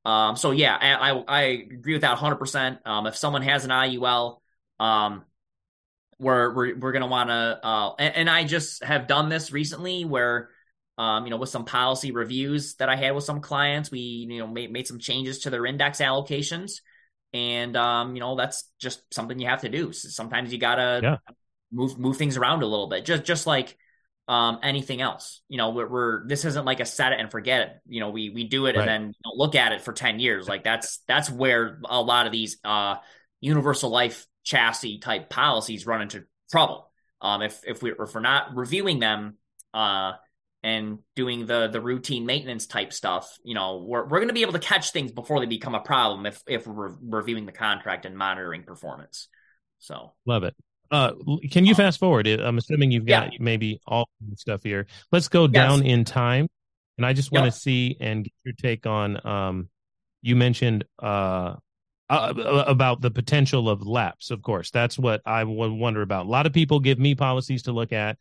[0.04, 2.34] Um, so yeah, I, I, I agree with that 100.
[2.34, 4.38] Um, percent If someone has an IUL,
[4.78, 5.24] um,
[6.18, 7.60] we're we're we're gonna want to.
[7.62, 10.50] Uh, and, and I just have done this recently where
[10.98, 14.38] um, you know, with some policy reviews that I had with some clients, we, you
[14.38, 16.80] know, made, made some changes to their index allocations.
[17.34, 19.92] And, um, you know, that's just something you have to do.
[19.92, 21.16] So sometimes you gotta yeah.
[21.70, 23.76] move, move things around a little bit, just, just like,
[24.28, 27.60] um, anything else, you know, we're, we're, this isn't like a set it and forget
[27.60, 27.76] it.
[27.86, 28.80] You know, we, we do it right.
[28.80, 30.48] and then you know, look at it for 10 years.
[30.48, 32.96] Like that's, that's where a lot of these, uh,
[33.40, 36.90] universal life chassis type policies run into trouble.
[37.20, 39.36] Um, if, if we, if we're not reviewing them,
[39.74, 40.12] uh,
[40.66, 44.42] and doing the the routine maintenance type stuff, you know, we're we're going to be
[44.42, 48.04] able to catch things before they become a problem if if we're reviewing the contract
[48.04, 49.28] and monitoring performance.
[49.78, 50.56] So love it.
[50.90, 51.12] Uh,
[51.52, 52.26] can you um, fast forward?
[52.26, 53.38] I'm assuming you've got yeah.
[53.40, 54.88] maybe all stuff here.
[55.12, 56.48] Let's go down in time,
[56.96, 57.54] and I just want to yep.
[57.54, 59.24] see and get your take on.
[59.24, 59.68] Um,
[60.20, 61.54] you mentioned uh,
[62.10, 64.32] uh, about the potential of lapse.
[64.32, 66.26] Of course, that's what I would wonder about.
[66.26, 68.18] A lot of people give me policies to look at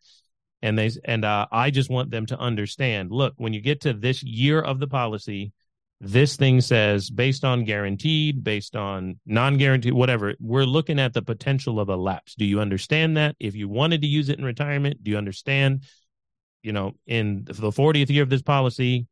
[0.65, 3.11] and they and uh, I just want them to understand.
[3.11, 5.53] Look, when you get to this year of the policy,
[6.01, 10.33] this thing says based on guaranteed, based on non-guaranteed, whatever.
[10.39, 12.33] We're looking at the potential of a lapse.
[12.33, 13.35] Do you understand that?
[13.39, 15.83] If you wanted to use it in retirement, do you understand?
[16.63, 19.05] You know, in the 40th year of this policy,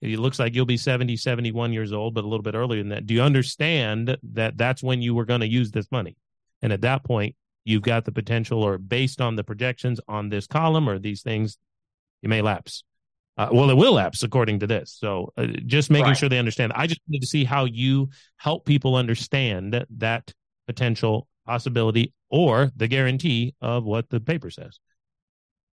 [0.00, 2.90] it looks like you'll be 70, 71 years old, but a little bit earlier than
[2.90, 3.06] that.
[3.06, 6.16] Do you understand that that's when you were going to use this money?
[6.62, 7.34] And at that point,
[7.70, 11.56] you've got the potential or based on the projections on this column or these things,
[12.22, 12.84] you may lapse.
[13.36, 14.92] Uh, well, it will lapse according to this.
[14.98, 16.16] So uh, just making right.
[16.16, 16.72] sure they understand.
[16.74, 20.34] I just need to see how you help people understand that
[20.66, 24.78] potential possibility or the guarantee of what the paper says.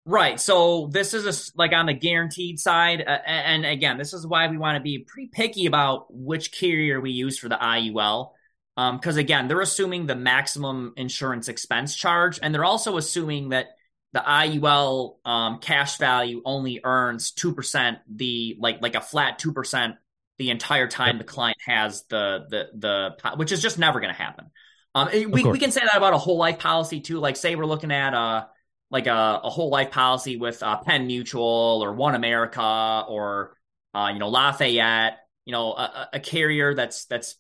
[0.06, 0.40] Right.
[0.40, 3.04] So this is a, like on the guaranteed side.
[3.06, 7.02] Uh, and again, this is why we want to be pretty picky about which carrier
[7.02, 8.32] we use for the IUL
[8.78, 13.70] because um, again, they're assuming the maximum insurance expense charge, and they're also assuming that
[14.14, 19.52] the IUL um, cash value only earns two percent, the like like a flat two
[19.52, 19.96] percent
[20.38, 24.22] the entire time the client has the the the which is just never going to
[24.22, 24.52] happen.
[24.94, 27.18] Um, we we can say that about a whole life policy too.
[27.20, 28.46] Like say we're looking at uh
[28.92, 33.58] like a, a whole life policy with uh, Penn Mutual or One America or
[33.96, 37.38] uh, you know Lafayette, you know a, a carrier that's that's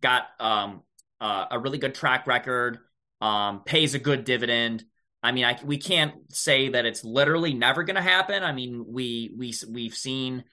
[0.00, 0.82] got um,
[1.20, 2.78] uh, a really good track record,
[3.20, 4.84] um, pays a good dividend.
[5.22, 8.42] I mean, I, we can't say that it's literally never going to happen.
[8.42, 10.44] I mean, we we we've seen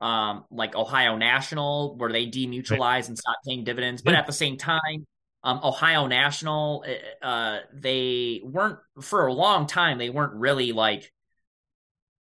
[0.00, 3.08] um, like Ohio National where they demutualize right.
[3.08, 4.20] and stop paying dividends, but yeah.
[4.20, 5.06] at the same time,
[5.44, 9.98] um, Ohio National, eh, uh, they weren't for a long time.
[9.98, 11.12] They weren't really like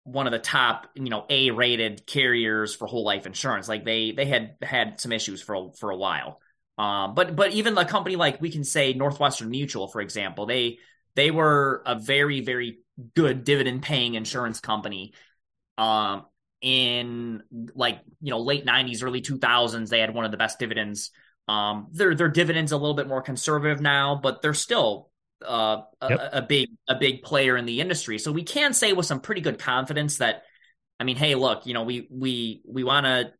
[0.03, 3.67] one of the top, you know, A rated carriers for whole life insurance.
[3.69, 6.40] Like they they had had some issues for for a while.
[6.81, 10.79] Um, but but even a company like we can say Northwestern Mutual, for example, they
[11.15, 12.79] they were a very very
[13.15, 15.13] good dividend paying insurance company.
[15.77, 16.25] Um,
[16.59, 17.43] in
[17.75, 21.11] like you know late '90s, early 2000s, they had one of the best dividends.
[21.47, 25.11] Um, their their dividends a little bit more conservative now, but they're still
[25.45, 26.19] uh, yep.
[26.19, 28.17] a, a, big a big player in the industry.
[28.17, 30.45] So we can say with some pretty good confidence that
[30.99, 33.33] I mean, hey, look, you know, we we we want to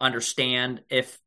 [0.00, 1.18] understand if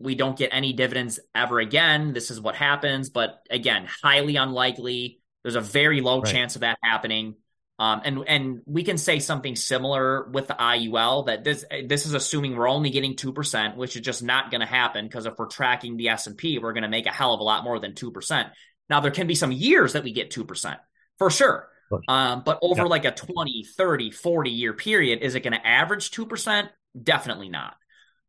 [0.00, 3.10] we don't get any dividends ever again, this is what happens.
[3.10, 5.20] But again, highly unlikely.
[5.42, 6.32] There's a very low right.
[6.32, 7.36] chance of that happening.
[7.78, 12.12] Um, and and we can say something similar with the IUL that this this is
[12.12, 15.34] assuming we're only getting two percent, which is just not going to happen because if
[15.38, 17.64] we're tracking the S and P, we're going to make a hell of a lot
[17.64, 18.48] more than two percent.
[18.90, 20.78] Now there can be some years that we get two percent
[21.18, 21.68] for sure,
[22.06, 26.10] um, but over like a 20, 30, 40 year period, is it going to average
[26.10, 26.68] two percent?
[27.02, 27.76] Definitely not.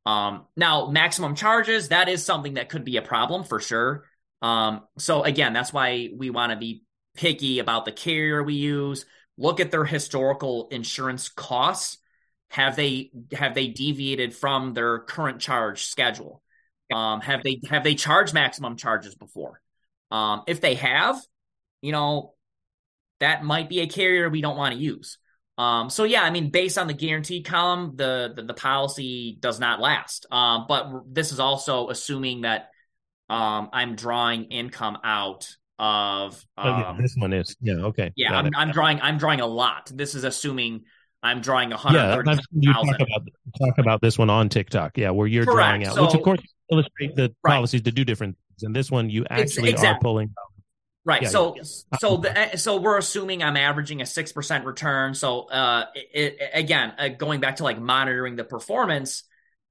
[0.06, 4.06] Um, now, maximum charges, that is something that could be a problem for sure.
[4.42, 6.84] Um, so again, that's why we want to be
[7.16, 9.06] picky about the carrier we use.
[9.38, 11.98] Look at their historical insurance costs.
[12.50, 16.42] Have they have they deviated from their current charge schedule?
[16.94, 19.62] Um, have they have they charged maximum charges before?
[20.10, 21.18] Um, if they have,
[21.82, 22.34] you know,
[23.22, 25.18] that might be a carrier we don't want to use.
[25.62, 29.60] Um, so yeah, I mean, based on the guarantee column, the the, the policy does
[29.60, 30.26] not last.
[30.32, 32.72] Um, but this is also assuming that
[33.30, 35.48] um, I'm drawing income out
[35.78, 36.44] of.
[36.58, 38.12] oh, yeah, um, this one is yeah okay.
[38.16, 39.92] Yeah, I'm, I'm, drawing I'm drawing a lot.
[39.94, 40.86] This is assuming
[41.22, 42.26] I'm drawing a hundred.
[42.26, 43.28] Yeah, you talk about
[43.60, 44.98] talk about this one on TikTok.
[44.98, 45.58] Yeah, where you're Correct.
[45.58, 46.42] drawing out, so, which of course
[46.72, 47.54] illustrate the right.
[47.54, 48.64] policies to do different things.
[48.64, 49.90] And this one, you actually exactly.
[49.90, 50.34] are pulling
[51.04, 51.24] Right.
[51.24, 51.64] Yeah, so yeah.
[52.00, 55.16] so the, eh, so we're assuming I'm averaging a six percent return.
[55.16, 59.24] So uh, it, it, again, uh, going back to like monitoring the performance,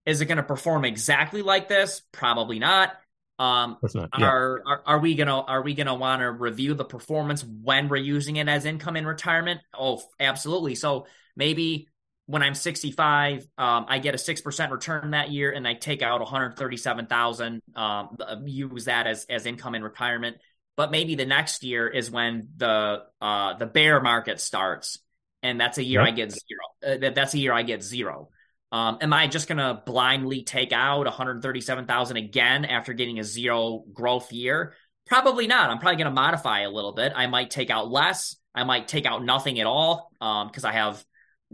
[0.06, 2.02] is it going to perform exactly like this?
[2.10, 2.92] Probably not.
[3.38, 4.08] Um, not.
[4.18, 4.26] Yeah.
[4.26, 7.96] Are, are are we gonna are we gonna want to review the performance when we're
[7.96, 9.60] using it as income in retirement?
[9.72, 10.74] Oh, absolutely.
[10.74, 11.06] So
[11.36, 11.86] maybe
[12.26, 16.02] when I'm 65, um, I get a six percent return that year, and I take
[16.02, 17.62] out 137,000.
[17.76, 20.36] Um, use that as as income in retirement
[20.80, 24.98] but maybe the next year is when the uh, the bear market starts,
[25.42, 26.08] and that's a year yep.
[26.08, 27.04] I get zero.
[27.06, 28.30] Uh, that's a year I get zero.
[28.72, 34.32] Um, am I just gonna blindly take out 137,000 again after getting a zero growth
[34.32, 34.72] year?
[35.06, 35.68] Probably not.
[35.68, 37.12] I'm probably gonna modify a little bit.
[37.14, 38.36] I might take out less.
[38.54, 41.04] I might take out nothing at all because um, I have,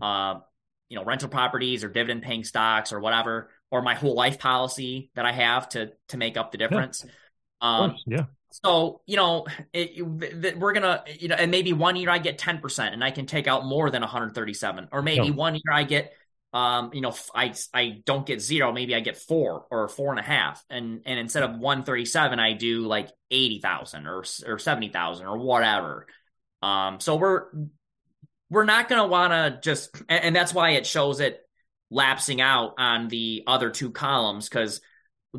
[0.00, 0.34] uh,
[0.88, 5.10] you know, rental properties or dividend paying stocks or whatever, or my whole life policy
[5.16, 7.04] that I have to to make up the difference.
[7.04, 7.10] Yeah.
[7.60, 8.26] Um, yeah.
[8.50, 12.18] So, you know, it, it, we're going to, you know, and maybe one year I
[12.18, 14.88] get 10% and I can take out more than 137.
[14.92, 15.32] Or maybe yeah.
[15.32, 16.12] one year I get,
[16.52, 18.72] um, you know, I, I don't get zero.
[18.72, 20.64] Maybe I get four or four and a half.
[20.70, 26.06] And, and instead of 137, I do like 80,000 or, or 70,000 or whatever.
[26.62, 27.44] Um, so we're,
[28.48, 31.40] we're not going to want to just, and, and that's why it shows it
[31.90, 34.80] lapsing out on the other two columns because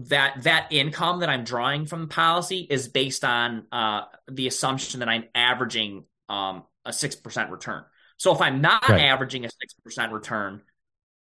[0.08, 5.00] that that income that I'm drawing from the policy is based on uh, the assumption
[5.00, 7.84] that I'm averaging um, a six percent return.
[8.18, 9.02] So if I'm not right.
[9.02, 10.62] averaging a six percent return,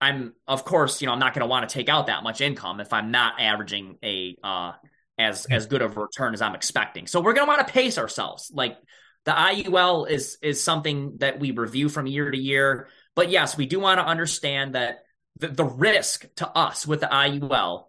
[0.01, 2.41] I'm of course you know I'm not going to want to take out that much
[2.41, 4.73] income if I'm not averaging a uh,
[5.17, 7.07] as as good of a return as I'm expecting.
[7.07, 8.51] So we're going to want to pace ourselves.
[8.53, 8.77] Like
[9.25, 13.65] the IUL is is something that we review from year to year, but yes, we
[13.65, 15.03] do want to understand that
[15.39, 17.85] the, the risk to us with the IUL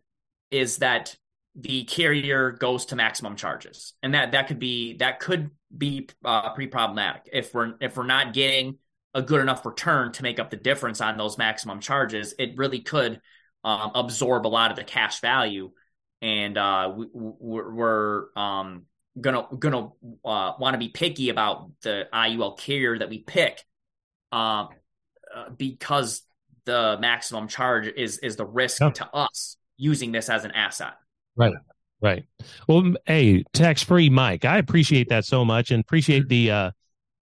[0.55, 1.17] is that
[1.57, 6.53] the carrier goes to maximum charges, and that that could be that could be uh,
[6.55, 7.29] pretty problematic.
[7.33, 8.79] If we're if we're not getting
[9.15, 12.35] a good enough return to make up the difference on those maximum charges.
[12.39, 13.21] It really could
[13.63, 15.71] um, absorb a lot of the cash value,
[16.21, 18.83] and uh, we, we're, um,
[19.21, 19.91] gonna gonna
[20.25, 23.65] uh, want to be picky about the IUL carrier that we pick,
[24.33, 24.71] um,
[25.35, 26.23] uh, because
[26.65, 30.95] the maximum charge is is the risk to us using this as an asset.
[31.37, 31.55] Right.
[32.01, 32.25] Right.
[32.69, 36.71] Well, hey, tax free Mike, I appreciate that so much and appreciate the uh,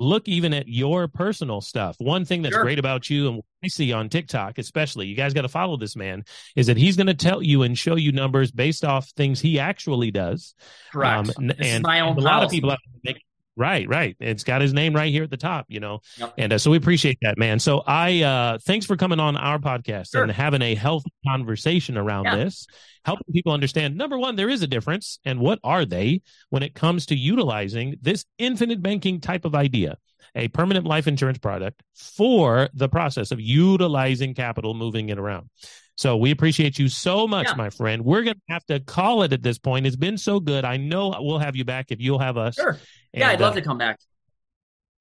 [0.00, 1.94] look even at your personal stuff.
[1.98, 2.64] One thing that's sure.
[2.64, 5.94] great about you and I see on TikTok, especially, you guys got to follow this
[5.94, 6.24] man,
[6.56, 9.60] is that he's going to tell you and show you numbers based off things he
[9.60, 10.54] actually does.
[10.92, 11.28] Correct.
[11.38, 12.74] Um, and, and a lot of people
[13.04, 13.22] make
[13.54, 14.16] Right, right.
[14.18, 16.00] It's got his name right here at the top, you know.
[16.18, 16.34] Yep.
[16.38, 17.58] And uh, so we appreciate that, man.
[17.58, 20.22] So I uh thanks for coming on our podcast sure.
[20.22, 22.36] and having a healthy conversation around yeah.
[22.36, 22.66] this,
[23.04, 26.74] helping people understand number 1 there is a difference and what are they when it
[26.74, 29.98] comes to utilizing this infinite banking type of idea,
[30.34, 35.50] a permanent life insurance product for the process of utilizing capital moving it around.
[35.96, 37.54] So we appreciate you so much, yeah.
[37.54, 38.04] my friend.
[38.04, 39.86] We're going to have to call it at this point.
[39.86, 40.64] It's been so good.
[40.64, 42.54] I know we'll have you back if you'll have us.
[42.54, 42.78] Sure.
[43.12, 43.98] Yeah, and, I'd love uh, to come back.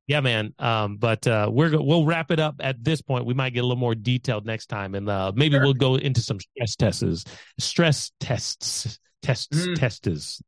[0.08, 0.54] Yeah, man.
[0.60, 3.26] Um, but uh, we're we'll wrap it up at this point.
[3.26, 5.64] We might get a little more detailed next time, and uh, maybe sure.
[5.64, 7.24] we'll go into some stress tests,
[7.60, 9.76] stress tests, tests, mm.
[9.76, 10.42] tests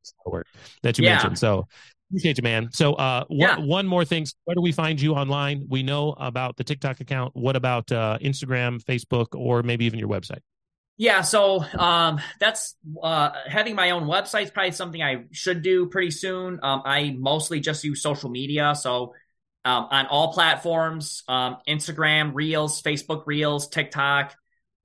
[0.81, 1.11] that you yeah.
[1.13, 1.39] mentioned.
[1.39, 1.67] So
[2.13, 2.69] Appreciate you, man.
[2.71, 3.57] So, uh, yeah.
[3.57, 4.27] one, one more thing.
[4.43, 5.65] Where do we find you online?
[5.67, 7.35] We know about the TikTok account.
[7.35, 10.41] What about uh, Instagram, Facebook, or maybe even your website?
[10.95, 15.87] Yeah, so um, that's uh, having my own website is probably something I should do
[15.87, 16.59] pretty soon.
[16.61, 19.15] Um, I mostly just use social media, so
[19.65, 24.35] um, on all platforms: um, Instagram Reels, Facebook Reels, TikTok,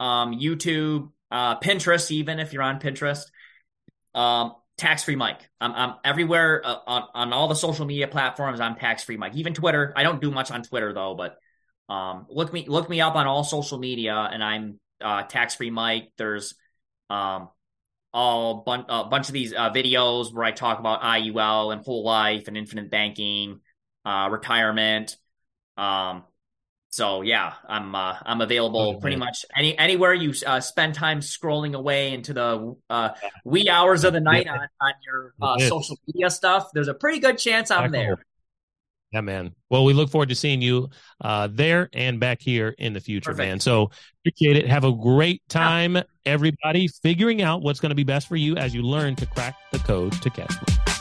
[0.01, 2.11] um, YouTube, uh, Pinterest.
[2.11, 3.25] Even if you're on Pinterest,
[4.15, 5.41] um, tax free Mike.
[5.61, 8.61] I'm, I'm everywhere uh, on on all the social media platforms.
[8.61, 9.35] I'm tax free Mike.
[9.35, 9.93] Even Twitter.
[9.95, 11.37] I don't do much on Twitter though, but
[12.31, 16.13] look me look me up on all social media, and I'm uh, tax free Mike.
[16.17, 16.55] There's
[17.11, 17.49] um,
[18.13, 22.05] all bun- a bunch of these uh, videos where I talk about IUL and whole
[22.05, 23.61] life and infinite banking,
[24.05, 25.17] uh, retirement.
[25.77, 26.25] Um,
[26.91, 31.75] so yeah, I'm uh, I'm available pretty much any anywhere you uh, spend time scrolling
[31.75, 33.11] away into the uh,
[33.45, 36.69] wee hours of the night on, on your uh, social media stuff.
[36.73, 38.19] There's a pretty good chance I'm there.
[39.13, 39.55] Yeah, man.
[39.71, 40.91] Well, we look forward to seeing you
[41.23, 43.49] uh, there and back here in the future, Perfect.
[43.49, 43.61] man.
[43.61, 43.91] So
[44.23, 44.69] appreciate it.
[44.69, 46.03] Have a great time, yeah.
[46.27, 49.57] everybody, figuring out what's going to be best for you as you learn to crack
[49.73, 50.98] the code to cash flow.